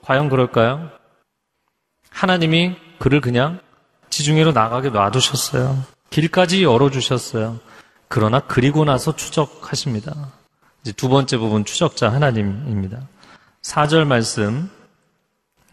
과연 0.00 0.30
그럴까요? 0.30 0.88
하나님이 2.08 2.74
그를 2.98 3.20
그냥 3.20 3.60
지중해로 4.08 4.52
나가게 4.52 4.88
놔두셨어요. 4.88 5.84
길까지 6.08 6.64
열어주셨어요. 6.64 7.60
그러나 8.08 8.40
그리고 8.40 8.86
나서 8.86 9.14
추적하십니다. 9.14 10.32
이제 10.80 10.92
두 10.92 11.10
번째 11.10 11.36
부분 11.36 11.66
추적자 11.66 12.10
하나님입니다. 12.10 12.98
4절 13.60 14.06
말씀 14.06 14.70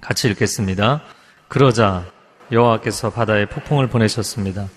같이 0.02 0.28
읽겠습니다. 0.28 1.04
그러자 1.48 2.04
여호와께서 2.52 3.12
바다에 3.12 3.46
폭풍을 3.46 3.88
보내셨습니다. 3.88 4.68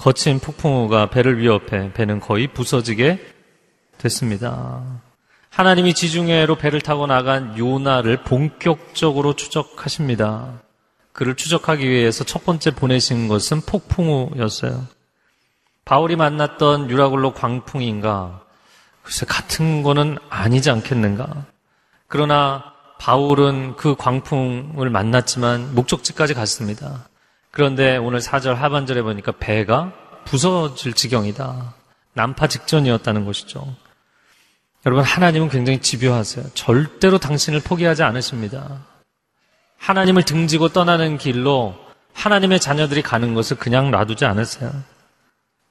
거친 0.00 0.38
폭풍우가 0.38 1.10
배를 1.10 1.38
위협해 1.38 1.92
배는 1.92 2.20
거의 2.20 2.46
부서지게 2.48 3.20
됐습니다. 3.98 4.82
하나님이 5.50 5.92
지중해로 5.92 6.56
배를 6.56 6.80
타고 6.80 7.06
나간 7.06 7.58
요나를 7.58 8.22
본격적으로 8.22 9.36
추적하십니다. 9.36 10.62
그를 11.12 11.34
추적하기 11.34 11.86
위해서 11.86 12.24
첫 12.24 12.46
번째 12.46 12.70
보내신 12.70 13.28
것은 13.28 13.60
폭풍우였어요. 13.60 14.86
바울이 15.84 16.16
만났던 16.16 16.88
유라굴로 16.88 17.34
광풍인가? 17.34 18.40
글쎄, 19.02 19.26
같은 19.26 19.82
거는 19.82 20.16
아니지 20.30 20.70
않겠는가? 20.70 21.44
그러나 22.06 22.72
바울은 22.98 23.76
그 23.76 23.96
광풍을 23.96 24.88
만났지만 24.88 25.74
목적지까지 25.74 26.32
갔습니다. 26.32 27.09
그런데 27.50 27.96
오늘 27.96 28.20
4절 28.20 28.54
하반절에 28.54 29.02
보니까 29.02 29.32
배가 29.32 29.92
부서질 30.24 30.92
지경이다. 30.92 31.74
난파 32.14 32.46
직전이었다는 32.46 33.24
것이죠. 33.24 33.74
여러분, 34.86 35.04
하나님은 35.04 35.48
굉장히 35.48 35.80
집요하세요. 35.80 36.46
절대로 36.54 37.18
당신을 37.18 37.60
포기하지 37.60 38.02
않으십니다. 38.02 38.86
하나님을 39.78 40.24
등지고 40.24 40.68
떠나는 40.68 41.18
길로 41.18 41.74
하나님의 42.12 42.60
자녀들이 42.60 43.02
가는 43.02 43.34
것을 43.34 43.56
그냥 43.56 43.90
놔두지 43.90 44.24
않으세요. 44.24 44.70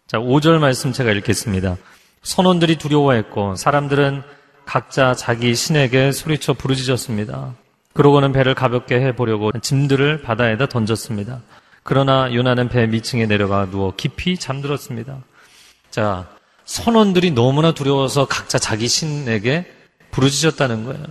자, 0.08 0.18
5절 0.18 0.60
말씀 0.60 0.92
제가 0.92 1.12
읽겠습니다. 1.12 1.78
선원들이 2.24 2.78
두려워했고 2.78 3.56
사람들은 3.56 4.24
각자 4.66 5.14
자기 5.14 5.56
신에게 5.56 6.12
소리쳐 6.12 6.54
부르짖었습니다. 6.54 7.56
그러고는 7.94 8.32
배를 8.32 8.54
가볍게 8.54 9.00
해보려고 9.00 9.52
짐들을 9.60 10.22
바다에다 10.22 10.68
던졌습니다. 10.68 11.42
그러나 11.84 12.34
요나는 12.34 12.70
배 12.70 12.88
밑층에 12.88 13.26
내려가 13.26 13.70
누워 13.70 13.94
깊이 13.96 14.38
잠들었습니다. 14.38 15.18
자, 15.90 16.28
선원들이 16.66 17.32
너무나 17.32 17.72
두려워서 17.72 18.26
각자 18.26 18.60
자기 18.60 18.88
신에게 18.88 19.66
부르짖었다는 20.12 20.86
거예요. 20.86 21.06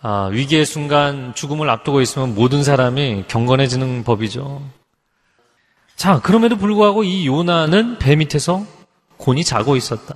아, 0.00 0.28
위기의 0.32 0.66
순간 0.66 1.34
죽음을 1.34 1.68
앞두고 1.70 2.00
있으면 2.00 2.34
모든 2.34 2.62
사람이 2.62 3.24
경건해지는 3.28 4.04
법이죠. 4.04 4.62
자, 5.96 6.20
그럼에도 6.20 6.56
불구하고 6.56 7.04
이 7.04 7.26
요나는 7.26 7.98
배 7.98 8.16
밑에서 8.16 8.66
곤히 9.16 9.44
자고 9.44 9.76
있었다. 9.76 10.14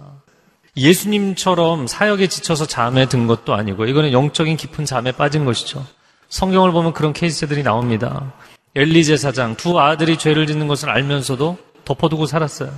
예수님처럼 0.77 1.87
사역에 1.87 2.29
지쳐서 2.29 2.67
잠에 2.67 3.07
든 3.07 3.27
것도 3.27 3.55
아니고 3.55 3.87
이거는 3.87 4.13
영적인 4.13 4.57
깊은 4.57 4.85
잠에 4.85 5.13
빠진 5.13 5.45
것이죠. 5.45 5.85
성경을 6.29 6.73
보면 6.73 6.93
그런 6.93 7.13
케이스들이 7.13 7.63
나옵니다. 7.63 8.33
엘리 8.79 9.05
제 9.05 9.17
사장 9.17 9.57
두 9.57 9.81
아들이 9.81 10.17
죄를 10.17 10.47
짓는 10.47 10.69
것을 10.69 10.89
알면서도 10.89 11.59
덮어두고 11.85 12.27
살았어요. 12.27 12.73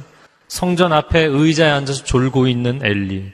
성전 0.48 0.94
앞에 0.94 1.24
의자에 1.24 1.70
앉아서 1.70 2.04
졸고 2.04 2.48
있는 2.48 2.80
엘리. 2.82 3.30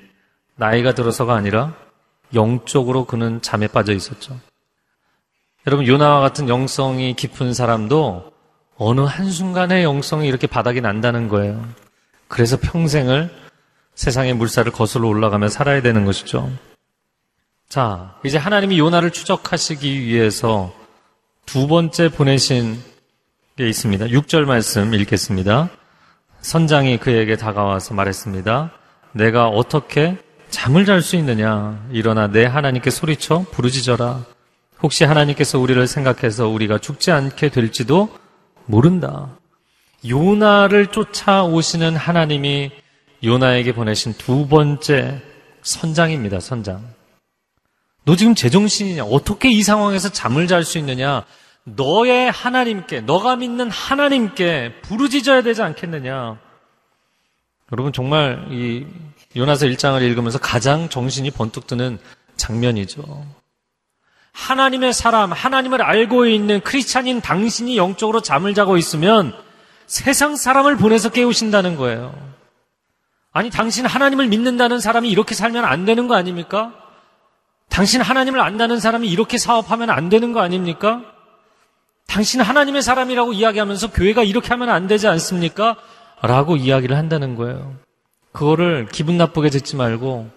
나이가 0.56 0.92
들어서가 0.92 1.36
아니라 1.36 1.74
영적으로 2.34 3.04
그는 3.04 3.40
잠에 3.40 3.68
빠져 3.68 3.92
있었죠. 3.92 4.36
여러분, 5.68 5.86
요나와 5.86 6.18
같은 6.18 6.48
영성이 6.48 7.14
깊은 7.14 7.54
사람도 7.54 8.32
어느 8.78 9.00
한순간에 9.02 9.84
영성이 9.84 10.26
이렇게 10.26 10.48
바닥이 10.48 10.80
난다는 10.80 11.28
거예요. 11.28 11.64
그래서 12.26 12.56
평생을 12.60 13.30
세상의 13.94 14.34
물살을 14.34 14.72
거슬러 14.72 15.06
올라가며 15.06 15.50
살아야 15.50 15.82
되는 15.82 16.04
것이죠. 16.04 16.50
자, 17.68 18.16
이제 18.24 18.38
하나님이 18.38 18.76
요나를 18.80 19.12
추적하시기 19.12 20.00
위해서 20.00 20.74
두 21.46 21.68
번째 21.68 22.08
보내신 22.08 22.76
게 23.56 23.68
있습니다. 23.68 24.06
6절 24.06 24.44
말씀 24.44 24.92
읽겠습니다. 24.92 25.70
선장이 26.40 26.98
그에게 26.98 27.36
다가와서 27.36 27.94
말했습니다. 27.94 28.72
내가 29.12 29.48
어떻게 29.48 30.18
잠을 30.50 30.84
잘 30.84 31.00
수 31.02 31.14
있느냐? 31.16 31.86
일어나 31.92 32.26
내 32.26 32.44
하나님께 32.44 32.90
소리쳐 32.90 33.46
부르짖어라. 33.52 34.24
혹시 34.82 35.04
하나님께서 35.04 35.58
우리를 35.58 35.86
생각해서 35.86 36.48
우리가 36.48 36.78
죽지 36.78 37.12
않게 37.12 37.50
될지도 37.50 38.10
모른다. 38.66 39.30
요나를 40.06 40.88
쫓아오시는 40.88 41.96
하나님이 41.96 42.72
요나에게 43.24 43.72
보내신 43.72 44.14
두 44.14 44.48
번째 44.48 45.22
선장입니다, 45.62 46.40
선장. 46.40 46.95
너 48.06 48.14
지금 48.14 48.36
제정신이냐? 48.36 49.02
어떻게 49.04 49.50
이 49.50 49.64
상황에서 49.64 50.08
잠을 50.10 50.46
잘 50.46 50.62
수 50.62 50.78
있느냐? 50.78 51.24
너의 51.64 52.30
하나님께, 52.30 53.00
너가 53.00 53.34
믿는 53.34 53.68
하나님께 53.68 54.80
부르짖어야 54.82 55.42
되지 55.42 55.62
않겠느냐? 55.62 56.38
여러분, 57.72 57.92
정말 57.92 58.46
이 58.52 58.86
요나서 59.34 59.66
1장을 59.66 60.00
읽으면서 60.02 60.38
가장 60.38 60.88
정신이 60.88 61.32
번뜩 61.32 61.66
드는 61.66 61.98
장면이죠. 62.36 63.26
하나님의 64.30 64.92
사람, 64.92 65.32
하나님을 65.32 65.82
알고 65.82 66.26
있는 66.26 66.60
크리스찬인 66.60 67.20
당신이 67.20 67.76
영적으로 67.76 68.20
잠을 68.20 68.54
자고 68.54 68.76
있으면 68.76 69.34
세상 69.88 70.36
사람을 70.36 70.76
보내서 70.76 71.08
깨우신다는 71.08 71.74
거예요. 71.74 72.14
아니, 73.32 73.50
당신 73.50 73.84
하나님을 73.84 74.28
믿는다는 74.28 74.78
사람이 74.78 75.10
이렇게 75.10 75.34
살면 75.34 75.64
안 75.64 75.84
되는 75.84 76.06
거 76.06 76.14
아닙니까? 76.14 76.85
당신 77.68 78.00
하나님을 78.00 78.40
안다는 78.40 78.80
사람이 78.80 79.08
이렇게 79.08 79.38
사업하면 79.38 79.90
안 79.90 80.08
되는 80.08 80.32
거 80.32 80.40
아닙니까? 80.40 81.02
당신 82.06 82.40
하나님의 82.40 82.82
사람이라고 82.82 83.32
이야기하면서 83.32 83.92
교회가 83.92 84.22
이렇게 84.22 84.48
하면 84.48 84.70
안 84.70 84.86
되지 84.86 85.08
않습니까? 85.08 85.76
라고 86.22 86.56
이야기를 86.56 86.96
한다는 86.96 87.34
거예요. 87.34 87.74
그거를 88.32 88.88
기분 88.90 89.16
나쁘게 89.16 89.50
듣지 89.50 89.76
말고 89.76 90.30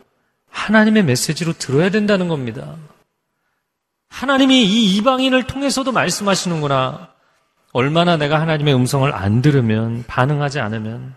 하나님의 0.50 1.04
메시지로 1.04 1.54
들어야 1.54 1.90
된다는 1.90 2.28
겁니다. 2.28 2.76
하나님이 4.10 4.64
이 4.66 4.96
이방인을 4.98 5.44
통해서도 5.44 5.92
말씀하시는구나. 5.92 7.10
얼마나 7.72 8.18
내가 8.18 8.42
하나님의 8.42 8.74
음성을 8.74 9.14
안 9.14 9.42
들으면, 9.42 10.04
반응하지 10.08 10.60
않으면, 10.60 11.14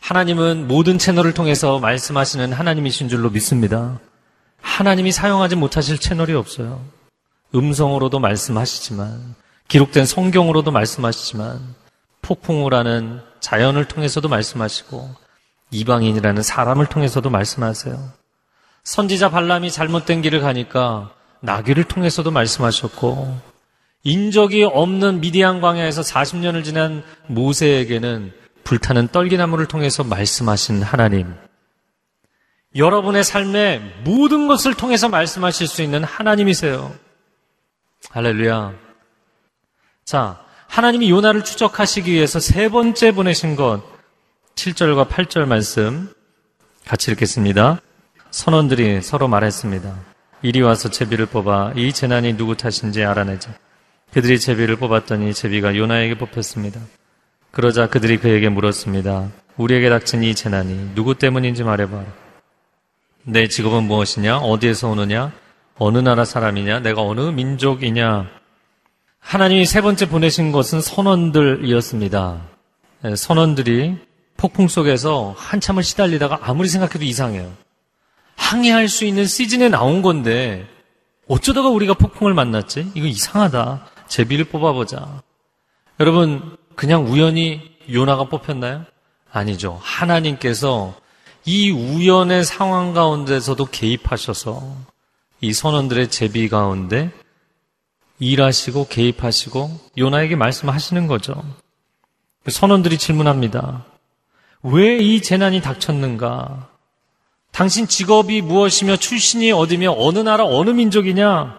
하나님은 0.00 0.68
모든 0.68 0.98
채널을 0.98 1.32
통해서 1.32 1.78
말씀하시는 1.78 2.52
하나님이신 2.52 3.08
줄로 3.08 3.30
믿습니다. 3.30 3.98
하나님이 4.60 5.12
사용하지 5.12 5.56
못하실 5.56 5.98
채널이 5.98 6.34
없어요. 6.34 6.84
음성으로도 7.54 8.18
말씀하시지만, 8.18 9.34
기록된 9.68 10.06
성경으로도 10.06 10.70
말씀하시지만, 10.70 11.74
폭풍우라는 12.22 13.20
자연을 13.40 13.86
통해서도 13.86 14.28
말씀하시고, 14.28 15.10
이방인이라는 15.70 16.42
사람을 16.42 16.86
통해서도 16.86 17.30
말씀하세요. 17.30 18.12
선지자 18.84 19.30
발람이 19.30 19.70
잘못된 19.70 20.22
길을 20.22 20.40
가니까 20.40 21.12
나귀를 21.40 21.84
통해서도 21.84 22.30
말씀하셨고, 22.30 23.50
인적이 24.02 24.64
없는 24.64 25.20
미디안 25.20 25.60
광야에서 25.60 26.00
40년을 26.02 26.64
지난 26.64 27.02
모세에게는 27.26 28.32
불타는 28.64 29.08
떨기나무를 29.08 29.66
통해서 29.66 30.04
말씀하신 30.04 30.82
하나님. 30.82 31.34
여러분의 32.76 33.24
삶의 33.24 33.80
모든 34.04 34.46
것을 34.46 34.74
통해서 34.74 35.08
말씀하실 35.08 35.66
수 35.66 35.82
있는 35.82 36.04
하나님이세요. 36.04 36.94
할렐루야. 38.10 38.72
자, 40.04 40.40
하나님이 40.68 41.10
요나를 41.10 41.44
추적하시기 41.44 42.12
위해서 42.12 42.38
세 42.38 42.68
번째 42.68 43.12
보내신 43.12 43.56
것, 43.56 43.82
7절과 44.54 45.08
8절 45.08 45.46
말씀 45.46 46.12
같이 46.86 47.10
읽겠습니다. 47.10 47.80
선원들이 48.30 49.02
서로 49.02 49.26
말했습니다. 49.26 49.92
이리 50.42 50.62
와서 50.62 50.88
제비를 50.88 51.26
뽑아 51.26 51.72
이 51.74 51.92
재난이 51.92 52.36
누구 52.36 52.56
탓인지 52.56 53.04
알아내자. 53.04 53.52
그들이 54.12 54.38
제비를 54.38 54.76
뽑았더니 54.76 55.34
제비가 55.34 55.76
요나에게 55.76 56.18
뽑혔습니다. 56.18 56.80
그러자 57.50 57.88
그들이 57.88 58.18
그에게 58.18 58.48
물었습니다. 58.48 59.28
우리에게 59.56 59.88
닥친 59.88 60.22
이 60.22 60.34
재난이 60.34 60.94
누구 60.94 61.16
때문인지 61.16 61.64
말해봐라. 61.64 62.29
내 63.24 63.48
직업은 63.48 63.84
무엇이냐? 63.84 64.38
어디에서 64.38 64.88
오느냐? 64.88 65.32
어느 65.76 65.98
나라 65.98 66.24
사람이냐? 66.24 66.80
내가 66.80 67.02
어느 67.02 67.20
민족이냐? 67.20 68.28
하나님이 69.18 69.66
세 69.66 69.80
번째 69.80 70.08
보내신 70.08 70.52
것은 70.52 70.80
선원들이었습니다. 70.80 72.40
예, 73.04 73.16
선원들이 73.16 73.98
폭풍 74.36 74.68
속에서 74.68 75.34
한참을 75.36 75.82
시달리다가 75.82 76.40
아무리 76.42 76.68
생각해도 76.68 77.04
이상해요. 77.04 77.52
항해할 78.36 78.88
수 78.88 79.04
있는 79.04 79.26
시즌에 79.26 79.68
나온 79.68 80.00
건데 80.00 80.66
어쩌다가 81.28 81.68
우리가 81.68 81.94
폭풍을 81.94 82.34
만났지? 82.34 82.92
이거 82.94 83.06
이상하다. 83.06 83.86
제비를 84.08 84.46
뽑아보자. 84.46 85.22
여러분, 86.00 86.56
그냥 86.74 87.06
우연히 87.06 87.76
요나가 87.92 88.24
뽑혔나요? 88.24 88.84
아니죠. 89.30 89.78
하나님께서 89.82 90.94
이 91.44 91.70
우연의 91.70 92.44
상황 92.44 92.92
가운데서도 92.92 93.66
개입하셔서 93.66 94.76
이 95.40 95.52
선원들의 95.52 96.08
제비 96.10 96.48
가운데 96.48 97.10
일하시고 98.18 98.88
개입하시고 98.88 99.80
요나에게 99.96 100.36
말씀하시는 100.36 101.06
거죠. 101.06 101.42
선원들이 102.46 102.98
질문합니다. 102.98 103.84
왜 104.62 104.98
이 104.98 105.22
재난이 105.22 105.62
닥쳤는가? 105.62 106.68
당신 107.52 107.88
직업이 107.88 108.42
무엇이며 108.42 108.96
출신이 108.96 109.52
어디며 109.52 109.94
어느 109.96 110.18
나라 110.18 110.44
어느 110.44 110.70
민족이냐? 110.70 111.58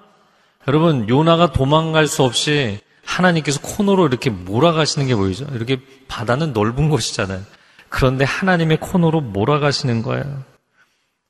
여러분 0.67 1.09
요나가 1.09 1.51
도망갈 1.51 2.07
수 2.07 2.23
없이 2.23 2.79
하나님께서 3.03 3.59
코너로 3.61 4.07
이렇게 4.07 4.29
몰아가시는 4.29 5.07
게 5.07 5.15
보이죠? 5.15 5.47
이렇게 5.53 5.79
바다는 6.07 6.53
넓은 6.53 6.89
곳이잖아요. 6.89 7.41
그런데 7.91 8.23
하나님의 8.23 8.77
코너로 8.77 9.19
몰아가시는 9.21 10.01
거예요. 10.01 10.43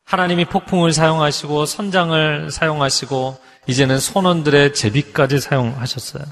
하나님이 0.05 0.45
폭풍을 0.45 0.93
사용하시고 0.93 1.66
선장을 1.66 2.51
사용하시고 2.51 3.38
이제는 3.68 3.99
선원들의 3.99 4.74
제비까지 4.74 5.39
사용하셨어요. 5.39 6.24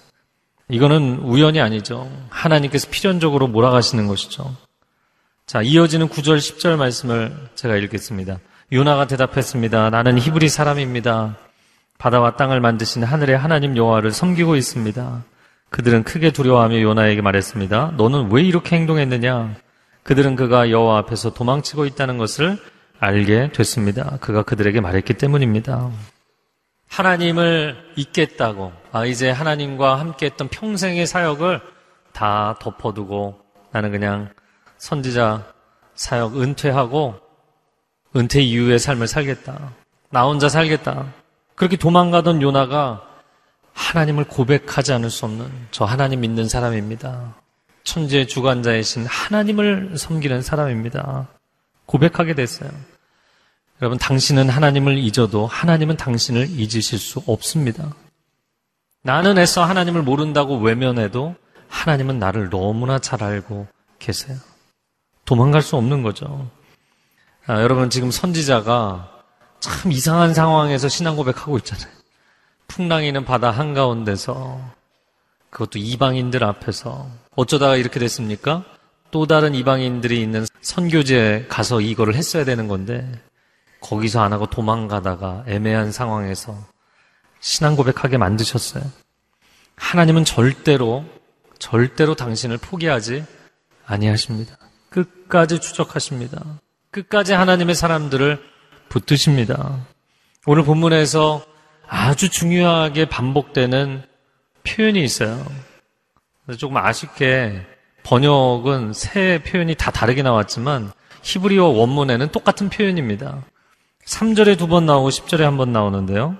이거는 0.70 1.20
우연이 1.24 1.60
아니죠. 1.60 2.10
하나님께서 2.30 2.90
필연적으로 2.92 3.48
몰아가시는 3.48 4.08
것이죠. 4.08 4.56
자, 5.48 5.64
이어지는 5.64 6.10
9절, 6.10 6.38
10절 6.38 6.78
말씀을 6.78 7.36
제가 7.56 7.76
읽겠습니다. 7.78 8.38
요나가 8.72 9.08
대답했습니다. 9.08 9.90
나는 9.90 10.20
히브리 10.20 10.48
사람입니다. 10.48 11.38
바다와 11.98 12.36
땅을 12.36 12.62
만드신 12.62 13.04
하늘의 13.04 13.36
하나님 13.36 13.76
여호와를 13.76 14.12
섬기고 14.12 14.56
있습니다. 14.56 15.24
그들은 15.72 16.04
크게 16.04 16.32
두려워하며 16.32 16.82
요나에게 16.82 17.22
말했습니다. 17.22 17.94
너는 17.98 18.32
왜 18.32 18.44
이렇게 18.44 18.76
행동했느냐? 18.76 19.56
그들은 20.10 20.36
그가 20.36 20.72
여호와 20.72 20.97
앞에서 20.97 21.36
도망치고 21.36 21.86
있다는 21.86 22.18
것을 22.18 22.57
알게 22.99 23.51
됐습니다. 23.51 24.18
그가 24.22 24.41
그들에게 24.41 24.82
말했기 24.82 25.14
때문입니다. 25.14 25.91
하나님을 26.88 27.78
잊겠다고, 27.95 28.74
아, 28.91 29.05
이제 29.05 29.30
하나님과 29.30 29.99
함께 29.99 30.26
했던 30.26 30.47
평생의 30.47 31.05
사역을 31.05 31.62
다 32.12 32.57
덮어두고 32.60 33.39
나는 33.72 33.91
그냥 33.91 34.30
선지자 34.80 35.45
사역 35.93 36.41
은퇴하고 36.41 37.14
은퇴 38.16 38.41
이후의 38.41 38.80
삶을 38.80 39.05
살겠다. 39.05 39.76
나 40.10 40.24
혼자 40.24 40.49
살겠다. 40.49 41.05
그렇게 41.53 41.78
도망가던 41.78 42.41
요나가 42.41 43.03
하나님을 43.74 44.24
고백하지 44.24 44.91
않을 44.91 45.12
수 45.12 45.26
없는 45.26 45.68
저 45.70 45.86
하나님 45.86 46.22
믿는 46.22 46.49
사람입니다. 46.49 47.36
천재 47.90 48.28
주관자이신 48.28 49.08
하나님을 49.08 49.98
섬기는 49.98 50.44
사람입니다. 50.44 51.28
고백하게 51.88 52.36
됐어요. 52.36 52.70
여러분, 53.82 53.98
당신은 53.98 54.48
하나님을 54.48 55.00
잊어도 55.00 55.48
하나님은 55.48 55.98
당신을 55.98 56.52
잊으실 56.52 57.00
수 57.00 57.24
없습니다. 57.26 57.96
나는 59.02 59.40
애써 59.40 59.64
하나님을 59.64 60.04
모른다고 60.04 60.60
외면해도 60.60 61.36
하나님은 61.68 62.20
나를 62.20 62.52
너무나 62.52 63.00
잘 63.00 63.24
알고 63.24 63.66
계세요. 63.98 64.38
도망갈 65.26 65.64
수 65.64 65.76
없는 65.76 66.04
거죠. 66.04 66.48
아, 67.48 67.60
여러분, 67.64 67.90
지금 67.90 68.12
선지자가 68.12 69.10
참 69.60 69.92
이상한 69.92 70.36
상황에서 70.36 70.90
신앙 70.90 71.16
고백하고 71.16 71.58
있잖아요. 71.58 71.92
풍랑이는 72.68 73.26
바다 73.26 73.50
한가운데서 73.50 74.62
그것도 75.50 75.80
이방인들 75.80 76.44
앞에서 76.44 77.10
어쩌다가 77.40 77.78
이렇게 77.78 78.02
됐습니까? 78.02 78.66
또 79.12 79.26
다른 79.26 79.56
이방인들이 79.56 80.22
있는 80.22 80.46
선교지에 80.60 81.46
가서 81.48 81.80
이거를 81.80 82.16
했어야 82.16 82.44
되는 82.44 82.68
건데 82.68 83.10
거기서 83.80 84.22
안 84.22 84.34
하고 84.34 84.46
도망가다가 84.48 85.46
애매한 85.48 85.94
상황에서 85.94 86.58
신앙 87.40 87.78
고백하게 87.78 88.18
만드셨어요. 88.18 88.84
하나님은 89.78 90.26
절대로 90.26 91.06
절대로 91.60 92.14
당신을 92.14 92.58
포기하지 92.58 93.24
아니하십니다. 93.86 94.58
끝까지 94.90 95.62
추적하십니다. 95.62 96.44
끝까지 96.92 97.32
하나님의 97.32 97.74
사람들을 97.74 98.44
붙드십니다. 98.90 99.88
오늘 100.46 100.64
본문에서 100.64 101.46
아주 101.88 102.30
중요하게 102.30 103.08
반복되는 103.08 104.04
표현이 104.68 105.02
있어요. 105.02 105.46
조금 106.58 106.78
아쉽게 106.78 107.66
번역은 108.04 108.93
세 108.93 109.41
표현이 109.45 109.76
다 109.76 109.91
다르게 109.91 110.24
나왔지만 110.24 110.91
히브리어 111.22 111.66
원문에는 111.68 112.30
똑같은 112.30 112.70
표현입니다. 112.70 113.43
3절에 114.06 114.58
두 114.58 114.68
번 114.68 114.86
나오고 114.86 115.10
10절에 115.10 115.41
한 115.41 115.58
번 115.58 115.72
나오는데요. 115.72 116.36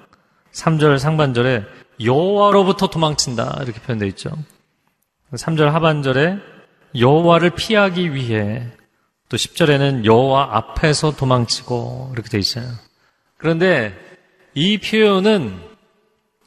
3절 0.54 0.98
상반절에 0.98 1.64
여호와로부터 2.04 2.88
도망친다 2.88 3.60
이렇게 3.62 3.80
표현되어 3.82 4.08
있죠. 4.10 4.32
3절 5.34 5.66
하반절에 5.66 6.38
여호와를 6.98 7.52
피하기 7.52 8.16
위해 8.16 8.66
또 9.28 9.38
10절에는 9.38 10.06
여호와 10.06 10.58
앞에서 10.58 11.12
도망치고 11.16 12.12
이렇게 12.14 12.30
되어 12.30 12.40
있어요. 12.40 12.66
그런데 13.38 13.94
이 14.56 14.80
표현은 14.80 15.60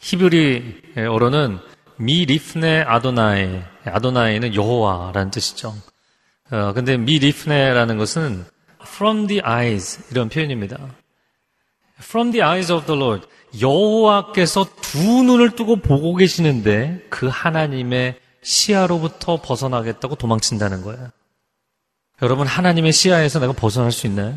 히브리어로는 0.01 1.59
미 2.03 2.25
리프네 2.25 2.83
아도나이, 2.83 3.63
아도나이는 3.85 4.57
여호와라는 4.57 5.31
뜻이죠. 5.31 5.73
어, 6.51 6.73
근데 6.75 6.97
미 6.97 7.21
리프네라는 7.21 7.97
것은 7.97 8.45
from 8.83 9.29
the 9.29 9.41
eyes 9.47 10.03
이런 10.11 10.29
표현입니다. 10.29 10.79
from 12.01 12.33
the 12.33 12.43
eyes 12.43 12.73
of 12.73 12.87
the 12.87 13.01
Lord. 13.01 13.29
여호와께서 13.61 14.67
두 14.81 15.23
눈을 15.23 15.55
뜨고 15.55 15.77
보고 15.77 16.17
계시는데 16.17 17.07
그 17.09 17.29
하나님의 17.29 18.19
시야로부터 18.43 19.41
벗어나겠다고 19.41 20.17
도망친다는 20.17 20.83
거예요. 20.83 21.11
여러분 22.21 22.49
하나님의 22.49 22.93
시야에서 22.93 23.39
내가 23.39 23.53
벗어날 23.53 23.93
수 23.93 24.09
있나요? 24.09 24.37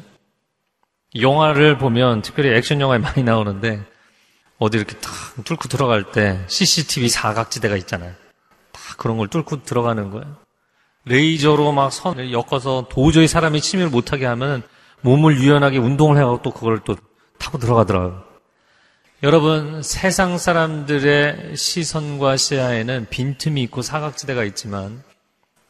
영화를 1.20 1.80
보면 1.80 2.22
특별히 2.22 2.56
액션 2.56 2.80
영화에 2.80 3.00
많이 3.00 3.24
나오는데 3.24 3.84
어디 4.58 4.78
이렇게 4.78 4.98
탁 5.00 5.12
뚫고 5.44 5.68
들어갈 5.68 6.12
때 6.12 6.44
CCTV 6.48 7.10
사각지대가 7.10 7.76
있잖아요. 7.78 8.14
다 8.72 8.82
그런 8.98 9.18
걸 9.18 9.28
뚫고 9.28 9.64
들어가는 9.64 10.12
거예요. 10.12 10.38
레이저로 11.06 11.72
막 11.72 11.92
선을 11.92 12.32
엮어서 12.34 12.88
도저히 12.90 13.28
사람이 13.28 13.62
침입을 13.62 13.90
못하게 13.90 14.26
하면 14.26 14.64
몸을 15.02 15.38
유연하게 15.38 15.78
운동을 15.78 16.18
해가지고 16.18 16.42
또 16.42 16.52
그걸 16.52 16.80
또 16.84 16.96
타고 17.38 17.58
들어가더라고요. 17.58 18.24
여러분, 19.24 19.82
세상 19.82 20.38
사람들의 20.38 21.56
시선과 21.56 22.38
시야에는 22.38 23.08
빈틈이 23.10 23.62
있고 23.64 23.82
사각지대가 23.82 24.44
있지만 24.46 25.04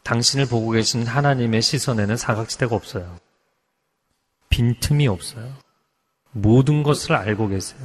당신을 0.03 0.47
보고 0.47 0.71
계신 0.71 1.05
하나님의 1.05 1.61
시선에는 1.61 2.15
사각지대가 2.17 2.75
없어요. 2.75 3.17
빈틈이 4.49 5.07
없어요. 5.07 5.53
모든 6.31 6.83
것을 6.83 7.13
알고 7.13 7.49
계세요. 7.49 7.79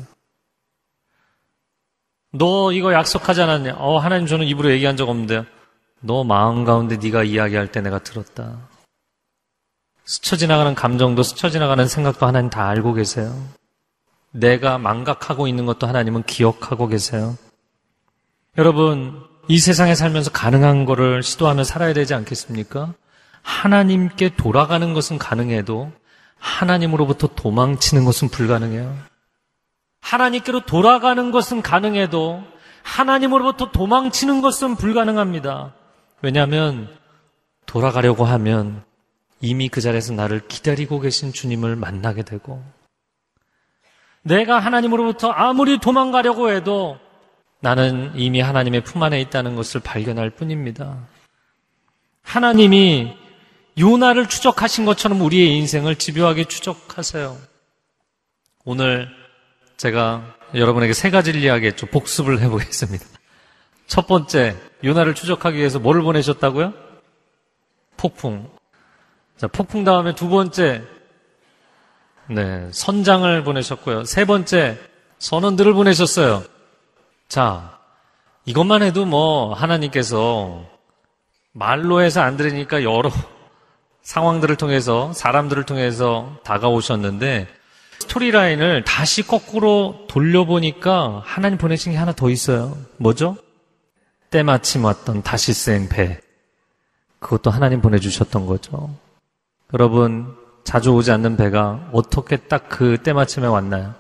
너 2.32 2.72
이거 2.72 2.92
약속하지 2.92 3.42
않았냐? 3.42 3.74
어, 3.78 3.98
하나님 3.98 4.26
저는 4.26 4.46
입으로 4.46 4.70
얘기한 4.70 4.96
적 4.96 5.08
없는데요. 5.08 5.44
너 6.00 6.24
마음 6.24 6.64
가운데 6.64 6.96
네가 6.96 7.24
이야기할 7.24 7.72
때 7.72 7.80
내가 7.80 7.98
들었다. 7.98 8.58
스쳐 10.04 10.36
지나가는 10.36 10.74
감정도 10.74 11.22
스쳐 11.22 11.50
지나가는 11.50 11.86
생각도 11.86 12.26
하나님 12.26 12.50
다 12.50 12.68
알고 12.68 12.94
계세요. 12.94 13.34
내가 14.32 14.78
망각하고 14.78 15.46
있는 15.46 15.66
것도 15.66 15.86
하나님은 15.86 16.22
기억하고 16.22 16.88
계세요. 16.88 17.36
여러분, 18.58 19.22
이 19.48 19.58
세상에 19.58 19.94
살면서 19.94 20.30
가능한 20.30 20.84
거를 20.84 21.22
시도하며 21.22 21.64
살아야 21.64 21.92
되지 21.92 22.14
않겠습니까? 22.14 22.94
하나님께 23.42 24.36
돌아가는 24.36 24.94
것은 24.94 25.18
가능해도 25.18 25.92
하나님으로부터 26.38 27.28
도망치는 27.28 28.04
것은 28.04 28.28
불가능해요. 28.28 28.96
하나님께로 30.01 30.61
돌아가는 30.61 31.30
것은 31.30 31.62
가능해도 31.62 32.42
하나님으로부터 32.82 33.70
도망치는 33.70 34.40
것은 34.40 34.76
불가능합니다. 34.76 35.74
왜냐하면 36.22 36.88
돌아가려고 37.66 38.24
하면 38.24 38.82
이미 39.40 39.68
그 39.68 39.80
자리에서 39.80 40.12
나를 40.12 40.46
기다리고 40.48 41.01
계신 41.01 41.32
주님을 41.32 41.76
만나게 41.76 42.22
되고 42.22 42.62
내가 44.22 44.59
하나님으로부터 44.59 45.30
아무리 45.30 45.78
도망가려고 45.78 46.51
해도 46.51 46.98
나는 47.61 48.12
이미 48.16 48.40
하나님의 48.40 48.84
품 48.84 49.03
안에 49.03 49.20
있다는 49.20 49.55
것을 49.55 49.80
발견할 49.80 50.30
뿐입니다. 50.30 50.98
하나님이 52.22 53.16
요나를 53.78 54.28
추적하신 54.28 54.84
것처럼 54.84 55.20
우리의 55.20 55.57
인생을 55.57 55.96
집요하게 55.96 56.44
추적하세요. 56.44 57.36
오늘 58.64 59.09
제가 59.80 60.22
여러분에게 60.54 60.92
세 60.92 61.08
가지를 61.08 61.40
이야기했죠. 61.42 61.86
복습을 61.86 62.38
해보겠습니다. 62.40 63.02
첫 63.86 64.06
번째, 64.06 64.54
요나를 64.84 65.14
추적하기 65.14 65.56
위해서 65.56 65.78
뭐를 65.78 66.02
보내셨다고요? 66.02 66.74
폭풍. 67.96 68.50
자, 69.38 69.46
폭풍 69.46 69.84
다음에 69.84 70.14
두 70.14 70.28
번째, 70.28 70.82
네, 72.28 72.68
선장을 72.72 73.42
보내셨고요. 73.42 74.04
세 74.04 74.26
번째, 74.26 74.78
선원들을 75.18 75.72
보내셨어요. 75.72 76.44
자, 77.28 77.78
이것만 78.44 78.82
해도 78.82 79.06
뭐 79.06 79.54
하나님께서 79.54 80.62
말로 81.52 82.02
해서 82.02 82.20
안 82.20 82.36
들으니까 82.36 82.82
여러 82.82 83.10
상황들을 84.02 84.56
통해서 84.56 85.10
사람들을 85.14 85.64
통해서 85.64 86.36
다가오셨는데 86.44 87.59
스토리라인을 88.01 88.84
다시 88.84 89.26
거꾸로 89.26 90.07
돌려보니까 90.09 91.22
하나님 91.24 91.59
보내신 91.59 91.92
게 91.92 91.98
하나 91.98 92.12
더 92.12 92.30
있어요. 92.30 92.76
뭐죠? 92.96 93.36
때마침 94.30 94.84
왔던 94.84 95.22
다시생 95.22 95.88
배. 95.88 96.20
그것도 97.18 97.51
하나님 97.51 97.80
보내주셨던 97.80 98.46
거죠. 98.46 98.94
여러분, 99.74 100.34
자주 100.64 100.92
오지 100.92 101.11
않는 101.12 101.36
배가 101.36 101.88
어떻게 101.92 102.36
딱 102.36 102.68
그 102.68 102.98
때마침에 103.03 103.46
왔나요? 103.46 103.94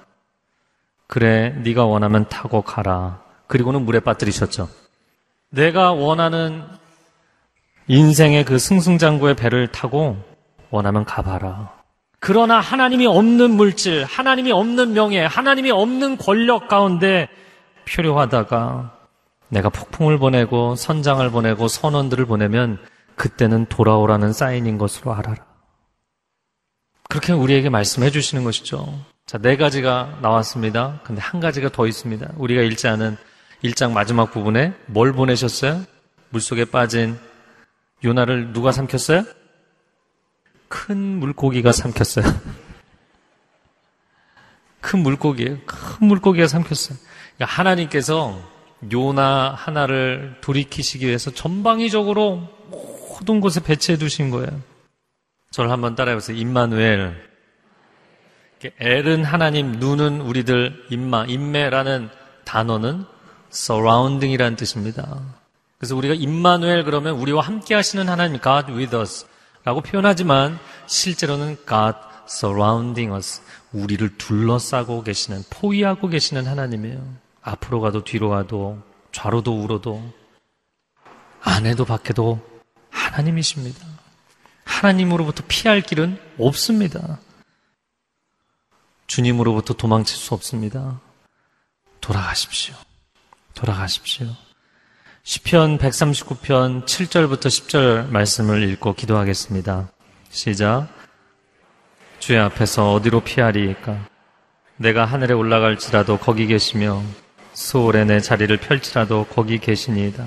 그래, 1.06 1.50
네가 1.62 1.84
원하면 1.84 2.28
타고 2.28 2.62
가라. 2.62 3.22
그리고는 3.48 3.82
물에 3.84 4.00
빠뜨리셨죠. 4.00 4.68
내가 5.50 5.92
원하는 5.92 6.62
인생의 7.88 8.44
그 8.44 8.58
승승장구의 8.58 9.34
배를 9.34 9.72
타고 9.72 10.16
원하면 10.70 11.04
가봐라. 11.04 11.79
그러나 12.20 12.60
하나님이 12.60 13.06
없는 13.06 13.50
물질, 13.52 14.04
하나님이 14.04 14.52
없는 14.52 14.92
명예, 14.92 15.24
하나님이 15.24 15.70
없는 15.70 16.18
권력 16.18 16.68
가운데 16.68 17.28
필요하다가 17.86 18.98
내가 19.48 19.68
폭풍을 19.70 20.18
보내고 20.18 20.76
선장을 20.76 21.28
보내고 21.30 21.66
선원들을 21.66 22.26
보내면 22.26 22.78
그때는 23.16 23.66
돌아오라는 23.66 24.32
사인인 24.32 24.78
것으로 24.78 25.14
알아라. 25.14 25.44
그렇게 27.08 27.32
우리에게 27.32 27.70
말씀해 27.70 28.10
주시는 28.10 28.44
것이죠. 28.44 28.86
자, 29.26 29.38
네 29.38 29.56
가지가 29.56 30.18
나왔습니다. 30.22 31.00
근데 31.02 31.20
한 31.20 31.40
가지가 31.40 31.70
더 31.70 31.86
있습니다. 31.86 32.34
우리가 32.36 32.62
읽지 32.62 32.86
않은 32.86 33.16
1장 33.64 33.92
마지막 33.92 34.30
부분에 34.30 34.74
뭘 34.86 35.12
보내셨어요? 35.12 35.84
물속에 36.28 36.66
빠진 36.66 37.18
요나를 38.04 38.52
누가 38.52 38.72
삼켰어요? 38.72 39.24
큰 40.70 41.18
물고기가 41.18 41.72
삼켰어요. 41.72 42.24
큰 44.80 45.00
물고기예요. 45.00 45.58
큰 45.66 46.06
물고기가 46.06 46.46
삼켰어요. 46.46 46.96
그러니까 47.36 47.56
하나님께서 47.56 48.40
요나 48.90 49.50
하나를 49.50 50.38
돌이키시기 50.40 51.06
위해서 51.06 51.30
전방위적으로 51.32 52.48
모든 52.70 53.40
곳에 53.40 53.60
배치해 53.60 53.98
두신 53.98 54.30
거예요. 54.30 54.48
저를 55.50 55.70
한번 55.72 55.96
따라해보세요. 55.96 56.38
임마누엘. 56.38 57.28
엘은 58.78 59.24
하나님, 59.24 59.72
눈은 59.72 60.20
우리들, 60.20 60.86
임마, 60.90 61.24
임매라는 61.26 62.10
단어는 62.44 63.04
surrounding이라는 63.52 64.56
뜻입니다. 64.56 65.20
그래서 65.78 65.96
우리가 65.96 66.14
임마누엘 66.14 66.84
그러면 66.84 67.16
우리와 67.16 67.42
함께 67.42 67.74
하시는 67.74 68.08
하나님, 68.08 68.40
God 68.40 68.70
with 68.70 68.96
us 68.96 69.26
라고 69.64 69.80
표현하지만 69.80 70.58
실제로는 70.86 71.56
God 71.66 71.96
surrounding 72.28 73.14
us. 73.14 73.42
우리를 73.72 74.18
둘러싸고 74.18 75.02
계시는, 75.02 75.44
포위하고 75.50 76.08
계시는 76.08 76.46
하나님이에요. 76.46 77.16
앞으로 77.42 77.80
가도 77.80 78.04
뒤로 78.04 78.30
가도 78.30 78.82
좌로도 79.12 79.62
우로도 79.62 80.12
안에도 81.42 81.84
밖에도 81.84 82.40
하나님이십니다. 82.90 83.86
하나님으로부터 84.64 85.44
피할 85.48 85.80
길은 85.80 86.20
없습니다. 86.38 87.18
주님으로부터 89.06 89.74
도망칠 89.74 90.16
수 90.16 90.34
없습니다. 90.34 91.00
돌아가십시오. 92.00 92.74
돌아가십시오. 93.54 94.28
시편 95.22 95.76
139편 95.76 96.86
7절부터 96.86 97.46
10절 97.46 98.08
말씀을 98.08 98.62
읽고 98.70 98.94
기도하겠습니다. 98.94 99.90
시작. 100.30 100.88
주의 102.18 102.38
앞에서 102.38 102.94
어디로 102.94 103.20
피하리이까? 103.20 103.98
내가 104.78 105.04
하늘에 105.04 105.34
올라갈지라도 105.34 106.16
거기 106.18 106.46
계시며 106.46 107.02
수월에 107.52 108.06
내 108.06 108.20
자리를 108.20 108.56
펼치라도 108.56 109.26
거기 109.26 109.58
계시니이다. 109.58 110.26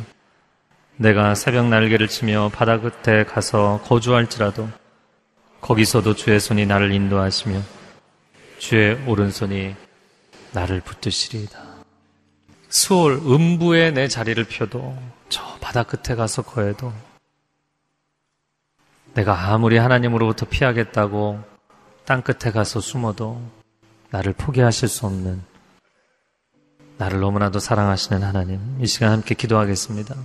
내가 0.97 1.33
새벽 1.33 1.67
날개를 1.69 2.07
치며 2.07 2.51
바다 2.53 2.79
끝에 2.79 3.23
가서 3.23 3.81
거주할지라도 3.85 4.69
거기서도 5.59 6.13
주의 6.13 6.39
손이 6.39 6.67
나를 6.67 6.91
인도하시며 6.91 7.59
주의 8.59 8.93
오른손이 9.07 9.75
나를 10.51 10.81
붙드시리이다. 10.81 11.72
수월 12.73 13.13
음부에 13.23 13.91
내 13.91 14.07
자리를 14.07 14.43
펴도 14.45 14.97
저 15.29 15.43
바다 15.61 15.83
끝에 15.83 16.15
가서 16.15 16.41
거해도 16.41 16.91
내가 19.13 19.53
아무리 19.53 19.77
하나님으로부터 19.77 20.47
피하겠다고 20.47 21.39
땅 22.05 22.23
끝에 22.23 22.51
가서 22.51 22.79
숨어도 22.79 23.39
나를 24.09 24.33
포기하실 24.33 24.87
수 24.87 25.05
없는 25.05 25.43
나를 26.97 27.19
너무나도 27.19 27.59
사랑하시는 27.59 28.23
하나님, 28.23 28.59
이 28.81 28.87
시간 28.87 29.11
함께 29.11 29.35
기도하겠습니다. 29.35 30.15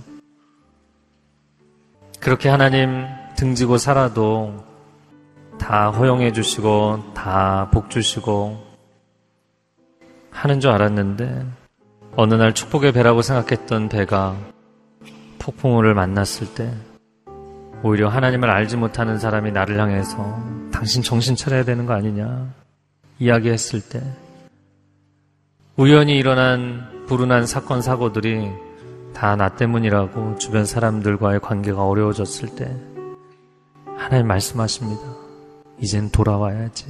그렇게 2.19 2.49
하나님 2.49 3.05
등지고 3.37 3.77
살아도 3.77 4.65
다 5.59 5.91
허용해 5.91 6.31
주시고 6.31 7.13
다 7.13 7.69
복 7.71 7.91
주시고 7.91 8.65
하는 10.31 10.59
줄 10.59 10.71
알았는데 10.71 11.58
어느 12.15 12.33
날 12.33 12.53
축복의 12.53 12.91
배라고 12.91 13.21
생각했던 13.21 13.89
배가 13.89 14.35
폭풍우를 15.39 15.93
만났을 15.93 16.53
때 16.53 16.73
오히려 17.83 18.09
하나님을 18.09 18.49
알지 18.49 18.77
못하는 18.77 19.17
사람이 19.19 19.51
나를 19.51 19.79
향해서 19.79 20.17
당신 20.71 21.01
정신 21.01 21.35
차려야 21.35 21.63
되는 21.63 21.85
거 21.85 21.93
아니냐 21.93 22.53
이야기했을 23.19 23.81
때 23.81 24.01
우연히 25.77 26.17
일어난 26.17 27.05
불운한 27.07 27.45
사건 27.45 27.81
사고들이 27.81 28.49
다 29.13 29.35
나 29.35 29.49
때문이라고 29.49 30.37
주변 30.37 30.65
사람들과의 30.65 31.39
관계가 31.41 31.85
어려워졌을 31.85 32.55
때 32.55 32.75
하나님 33.97 34.27
말씀하십니다. 34.27 35.01
이젠 35.79 36.09
돌아와야지. 36.09 36.85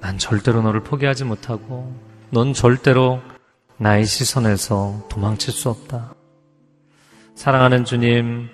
난 0.00 0.16
절대로 0.18 0.62
너를 0.62 0.82
포기하지 0.82 1.24
못하고 1.24 1.92
넌 2.30 2.52
절대로 2.54 3.20
나의 3.76 4.04
시선에서 4.04 5.06
도망칠 5.08 5.52
수 5.52 5.68
없다. 5.68 6.14
사랑하는 7.34 7.84
주님, 7.84 8.48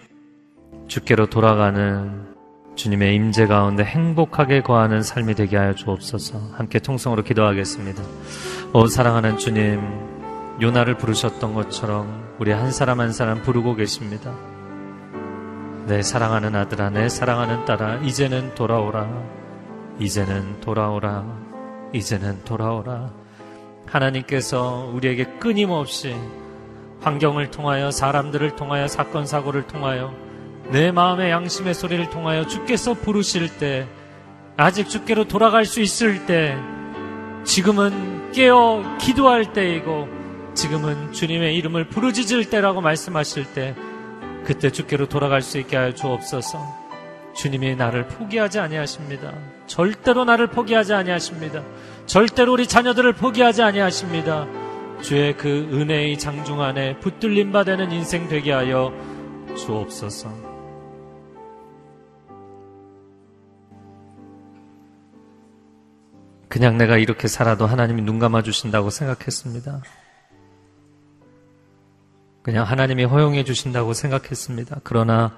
주께로 0.88 1.28
돌아가는 1.28 2.34
주님의 2.74 3.14
임재 3.14 3.46
가운데 3.46 3.84
행복하게 3.84 4.62
거하는 4.62 5.02
삶이 5.02 5.34
되게 5.34 5.58
하여 5.58 5.74
주옵소서. 5.74 6.38
함께 6.54 6.78
통성으로 6.78 7.22
기도하겠습니다. 7.22 8.02
오 8.72 8.86
사랑하는 8.86 9.36
주님, 9.36 9.80
요나를 10.62 10.96
부르셨던 10.96 11.52
것처럼 11.52 12.36
우리 12.38 12.52
한 12.52 12.72
사람 12.72 13.00
한 13.00 13.12
사람 13.12 13.42
부르고 13.42 13.74
계십니다. 13.74 14.34
내 15.86 16.00
사랑하는 16.02 16.56
아들아, 16.56 16.88
내 16.90 17.10
사랑하는 17.10 17.66
딸아, 17.66 17.96
이제는 17.96 18.54
돌아오라. 18.54 19.06
이제는 19.98 20.60
돌아오라. 20.60 21.26
이제는 21.92 22.44
돌아오라. 22.44 23.19
하나님께서 23.90 24.90
우리에게 24.94 25.24
끊임없이 25.38 26.14
환경을 27.00 27.50
통하여 27.50 27.90
사람들을 27.90 28.56
통하여 28.56 28.86
사건 28.88 29.26
사고를 29.26 29.66
통하여 29.66 30.14
내 30.70 30.92
마음의 30.92 31.30
양심의 31.30 31.74
소리를 31.74 32.10
통하여 32.10 32.46
주께서 32.46 32.94
부르실 32.94 33.58
때 33.58 33.86
아직 34.56 34.88
주께로 34.88 35.26
돌아갈 35.26 35.64
수 35.64 35.80
있을 35.80 36.26
때 36.26 36.56
지금은 37.44 38.32
깨어 38.32 38.98
기도할 39.00 39.52
때이고 39.52 40.08
지금은 40.54 41.12
주님의 41.12 41.56
이름을 41.56 41.88
부르짖을 41.88 42.50
때라고 42.50 42.80
말씀하실 42.80 43.54
때 43.54 43.74
그때 44.44 44.70
주께로 44.70 45.08
돌아갈 45.08 45.42
수 45.42 45.58
있게 45.58 45.76
하여 45.76 45.94
주옵소서. 45.94 46.80
주님이 47.34 47.76
나를 47.76 48.08
포기하지 48.08 48.58
아니하십니다. 48.58 49.32
절대로 49.66 50.24
나를 50.24 50.48
포기하지 50.48 50.92
아니하십니다. 50.92 51.62
절대로 52.10 52.54
우리 52.54 52.66
자녀들을 52.66 53.12
포기하지 53.12 53.62
아니하십니다. 53.62 54.48
주의 55.00 55.36
그 55.36 55.48
은혜의 55.48 56.18
장중 56.18 56.60
안에 56.60 56.98
붙들림 56.98 57.52
받는 57.52 57.92
인생 57.92 58.26
되게 58.26 58.50
하여 58.50 58.92
주옵소서. 59.56 60.28
그냥 66.48 66.78
내가 66.78 66.98
이렇게 66.98 67.28
살아도 67.28 67.66
하나님이 67.66 68.02
눈 68.02 68.18
감아 68.18 68.42
주신다고 68.42 68.90
생각했습니다. 68.90 69.80
그냥 72.42 72.66
하나님이 72.66 73.04
허용해 73.04 73.44
주신다고 73.44 73.92
생각했습니다. 73.92 74.80
그러나 74.82 75.32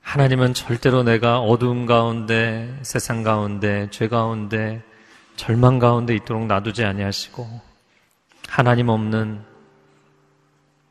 하나님은 0.00 0.54
절대로 0.54 1.02
내가 1.02 1.40
어두움 1.40 1.86
가운데, 1.86 2.78
세상 2.82 3.24
가운데, 3.24 3.88
죄 3.90 4.06
가운데, 4.06 4.84
절망 5.38 5.78
가운데 5.78 6.14
있도록 6.16 6.46
놔두지 6.46 6.84
아니하시고 6.84 7.48
하나님 8.48 8.88
없는 8.88 9.40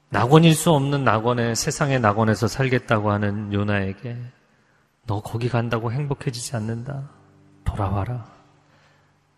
낙원일 0.09 0.55
수 0.55 0.71
없는 0.71 1.03
낙원에 1.03 1.53
세상의 1.53 1.99
낙원에서 1.99 2.47
살겠다고 2.47 3.11
하는 3.11 3.51
요나에게 3.51 4.17
너 5.05 5.21
거기 5.21 5.49
간다고 5.49 5.91
행복해지지 5.91 6.55
않는다. 6.55 7.09
돌아와라. 7.65 8.25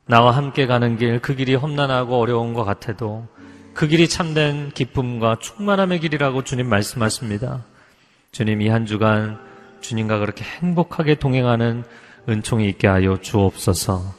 나와 0.06 0.32
함께 0.32 0.68
가는 0.68 0.96
길, 0.98 1.20
그 1.20 1.36
길이 1.36 1.56
험난하고 1.56 2.20
어려운 2.20 2.54
것 2.54 2.64
같아도 2.64 3.28
그 3.74 3.88
길이 3.88 4.08
참된 4.08 4.70
기쁨과 4.70 5.38
충만함의 5.40 6.02
길이라고 6.02 6.44
주님 6.44 6.70
말씀하십니다. 6.70 7.64
주님 8.32 8.62
이 8.62 8.70
한 8.70 8.86
주간 8.86 9.40
주님과 9.82 10.20
그렇게 10.20 10.44
행복하게 10.44 11.16
동행하는 11.16 11.84
은총이 12.28 12.70
있게 12.70 12.88
하여 12.88 13.18
주옵소서. 13.20 14.19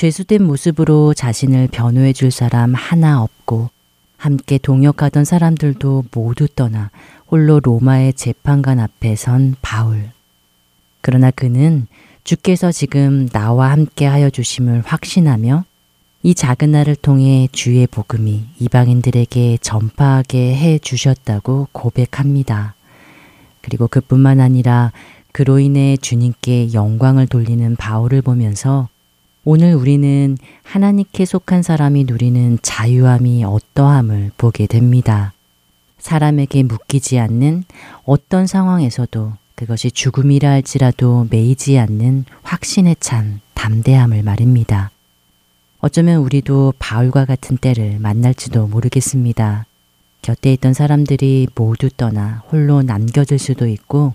죄수된 0.00 0.42
모습으로 0.44 1.12
자신을 1.12 1.68
변호해 1.70 2.14
줄 2.14 2.30
사람 2.30 2.72
하나 2.72 3.22
없고 3.22 3.68
함께 4.16 4.56
동역하던 4.56 5.26
사람들도 5.26 6.04
모두 6.14 6.48
떠나 6.48 6.90
홀로 7.30 7.60
로마의 7.60 8.14
재판관 8.14 8.80
앞에 8.80 9.14
선 9.14 9.56
바울. 9.60 10.08
그러나 11.02 11.30
그는 11.30 11.86
주께서 12.24 12.72
지금 12.72 13.28
나와 13.28 13.72
함께 13.72 14.06
하여 14.06 14.30
주심을 14.30 14.84
확신하며 14.86 15.66
이 16.22 16.34
작은 16.34 16.70
날을 16.70 16.96
통해 16.96 17.46
주의 17.52 17.86
복음이 17.86 18.46
이방인들에게 18.58 19.58
전파하게 19.60 20.56
해 20.56 20.78
주셨다고 20.78 21.68
고백합니다. 21.72 22.74
그리고 23.60 23.86
그뿐만 23.86 24.40
아니라 24.40 24.92
그로 25.32 25.58
인해 25.58 25.98
주님께 25.98 26.72
영광을 26.72 27.26
돌리는 27.26 27.76
바울을 27.76 28.22
보면서 28.22 28.88
오늘 29.42 29.74
우리는 29.74 30.36
하나님께 30.64 31.24
속한 31.24 31.62
사람이 31.62 32.04
누리는 32.04 32.58
자유함이 32.60 33.44
어떠함을 33.44 34.32
보게 34.36 34.66
됩니다. 34.66 35.32
사람에게 35.98 36.62
묶이지 36.62 37.18
않는 37.18 37.64
어떤 38.04 38.46
상황에서도 38.46 39.32
그것이 39.54 39.90
죽음이라 39.92 40.50
할지라도 40.50 41.26
매이지 41.30 41.78
않는 41.78 42.26
확신에 42.42 42.94
찬 43.00 43.40
담대함을 43.54 44.22
말입니다. 44.22 44.90
어쩌면 45.80 46.20
우리도 46.20 46.74
바울과 46.78 47.24
같은 47.24 47.56
때를 47.56 47.98
만날지도 47.98 48.66
모르겠습니다. 48.66 49.64
곁에 50.20 50.52
있던 50.52 50.74
사람들이 50.74 51.48
모두 51.54 51.88
떠나 51.88 52.42
홀로 52.50 52.82
남겨질 52.82 53.38
수도 53.38 53.66
있고, 53.66 54.12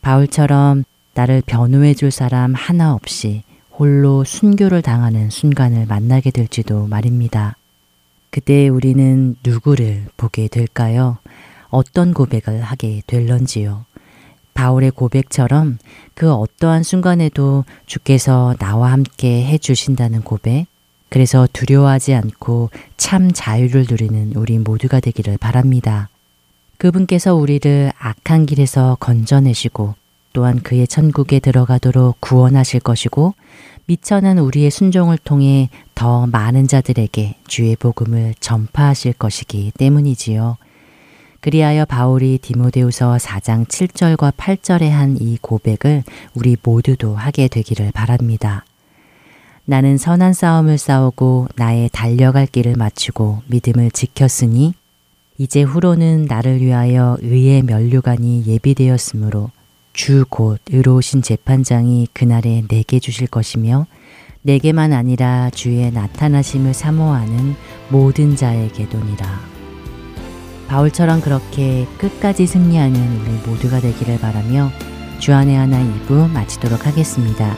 바울처럼 0.00 0.84
나를 1.12 1.42
변호해 1.44 1.92
줄 1.92 2.10
사람 2.10 2.54
하나 2.54 2.94
없이 2.94 3.42
홀로 3.82 4.22
순교를 4.22 4.80
당하는 4.80 5.28
순간을 5.28 5.86
만나게 5.86 6.30
될지도 6.30 6.86
말입니다. 6.86 7.56
그때 8.30 8.68
우리는 8.68 9.34
누구를 9.44 10.06
보게 10.16 10.46
될까요? 10.46 11.18
어떤 11.68 12.14
고백을 12.14 12.62
하게 12.62 13.02
될런지요? 13.08 13.84
바울의 14.54 14.92
고백처럼 14.92 15.78
그 16.14 16.32
어떠한 16.32 16.84
순간에도 16.84 17.64
주께서 17.86 18.54
나와 18.60 18.92
함께 18.92 19.44
해 19.44 19.58
주신다는 19.58 20.22
고백, 20.22 20.66
그래서 21.08 21.48
두려워하지 21.52 22.14
않고 22.14 22.70
참 22.96 23.32
자유를 23.32 23.86
누리는 23.90 24.34
우리 24.36 24.60
모두가 24.60 25.00
되기를 25.00 25.38
바랍니다. 25.38 26.08
그분께서 26.78 27.34
우리를 27.34 27.90
악한 27.98 28.46
길에서 28.46 28.96
건져내시고 29.00 29.96
또한 30.32 30.60
그의 30.62 30.86
천국에 30.86 31.40
들어가도록 31.40 32.20
구원하실 32.20 32.80
것이고 32.80 33.34
미천한 33.86 34.38
우리의 34.38 34.70
순종을 34.70 35.18
통해 35.18 35.68
더 35.94 36.26
많은 36.26 36.68
자들에게 36.68 37.36
주의 37.46 37.76
복음을 37.76 38.34
전파하실 38.40 39.14
것이기 39.14 39.72
때문이지요. 39.76 40.56
그리하여 41.40 41.84
바울이 41.84 42.38
디모데우서 42.38 43.16
4장 43.16 43.66
7절과 43.66 44.34
8절에 44.36 44.88
한 44.88 45.16
이 45.20 45.36
고백을 45.40 46.04
우리 46.34 46.56
모두도 46.62 47.16
하게 47.16 47.48
되기를 47.48 47.90
바랍니다. 47.92 48.64
나는 49.64 49.98
선한 49.98 50.32
싸움을 50.32 50.78
싸우고 50.78 51.48
나의 51.56 51.90
달려갈 51.92 52.46
길을 52.46 52.74
마치고 52.76 53.42
믿음을 53.46 53.90
지켰으니 53.90 54.74
이제 55.38 55.62
후로는 55.62 56.26
나를 56.26 56.60
위하여 56.60 57.16
의의 57.20 57.62
면류관이 57.62 58.44
예비되었으므로 58.46 59.50
주 59.92 60.24
곧 60.28 60.58
의로우신 60.70 61.22
재판장이 61.22 62.08
그날에 62.12 62.62
내게 62.68 62.98
주실 62.98 63.26
것이며 63.26 63.86
내게만 64.42 64.92
아니라 64.92 65.50
주의 65.50 65.90
나타나심을 65.92 66.74
사모하는 66.74 67.54
모든 67.90 68.34
자에게도니라. 68.36 69.40
바울처럼 70.68 71.20
그렇게 71.20 71.86
끝까지 71.98 72.46
승리하는 72.46 73.20
우리 73.20 73.50
모두가 73.50 73.80
되기를 73.80 74.18
바라며 74.18 74.70
주안의 75.18 75.56
하나 75.56 75.78
2부 75.78 76.30
마치도록 76.30 76.86
하겠습니다. 76.86 77.54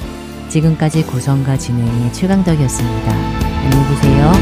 지금까지 0.49 1.05
구성과 1.05 1.57
진행의 1.57 2.13
최강덕이었습니다. 2.13 3.13
안녕히 3.13 3.95
계세요. 3.95 4.33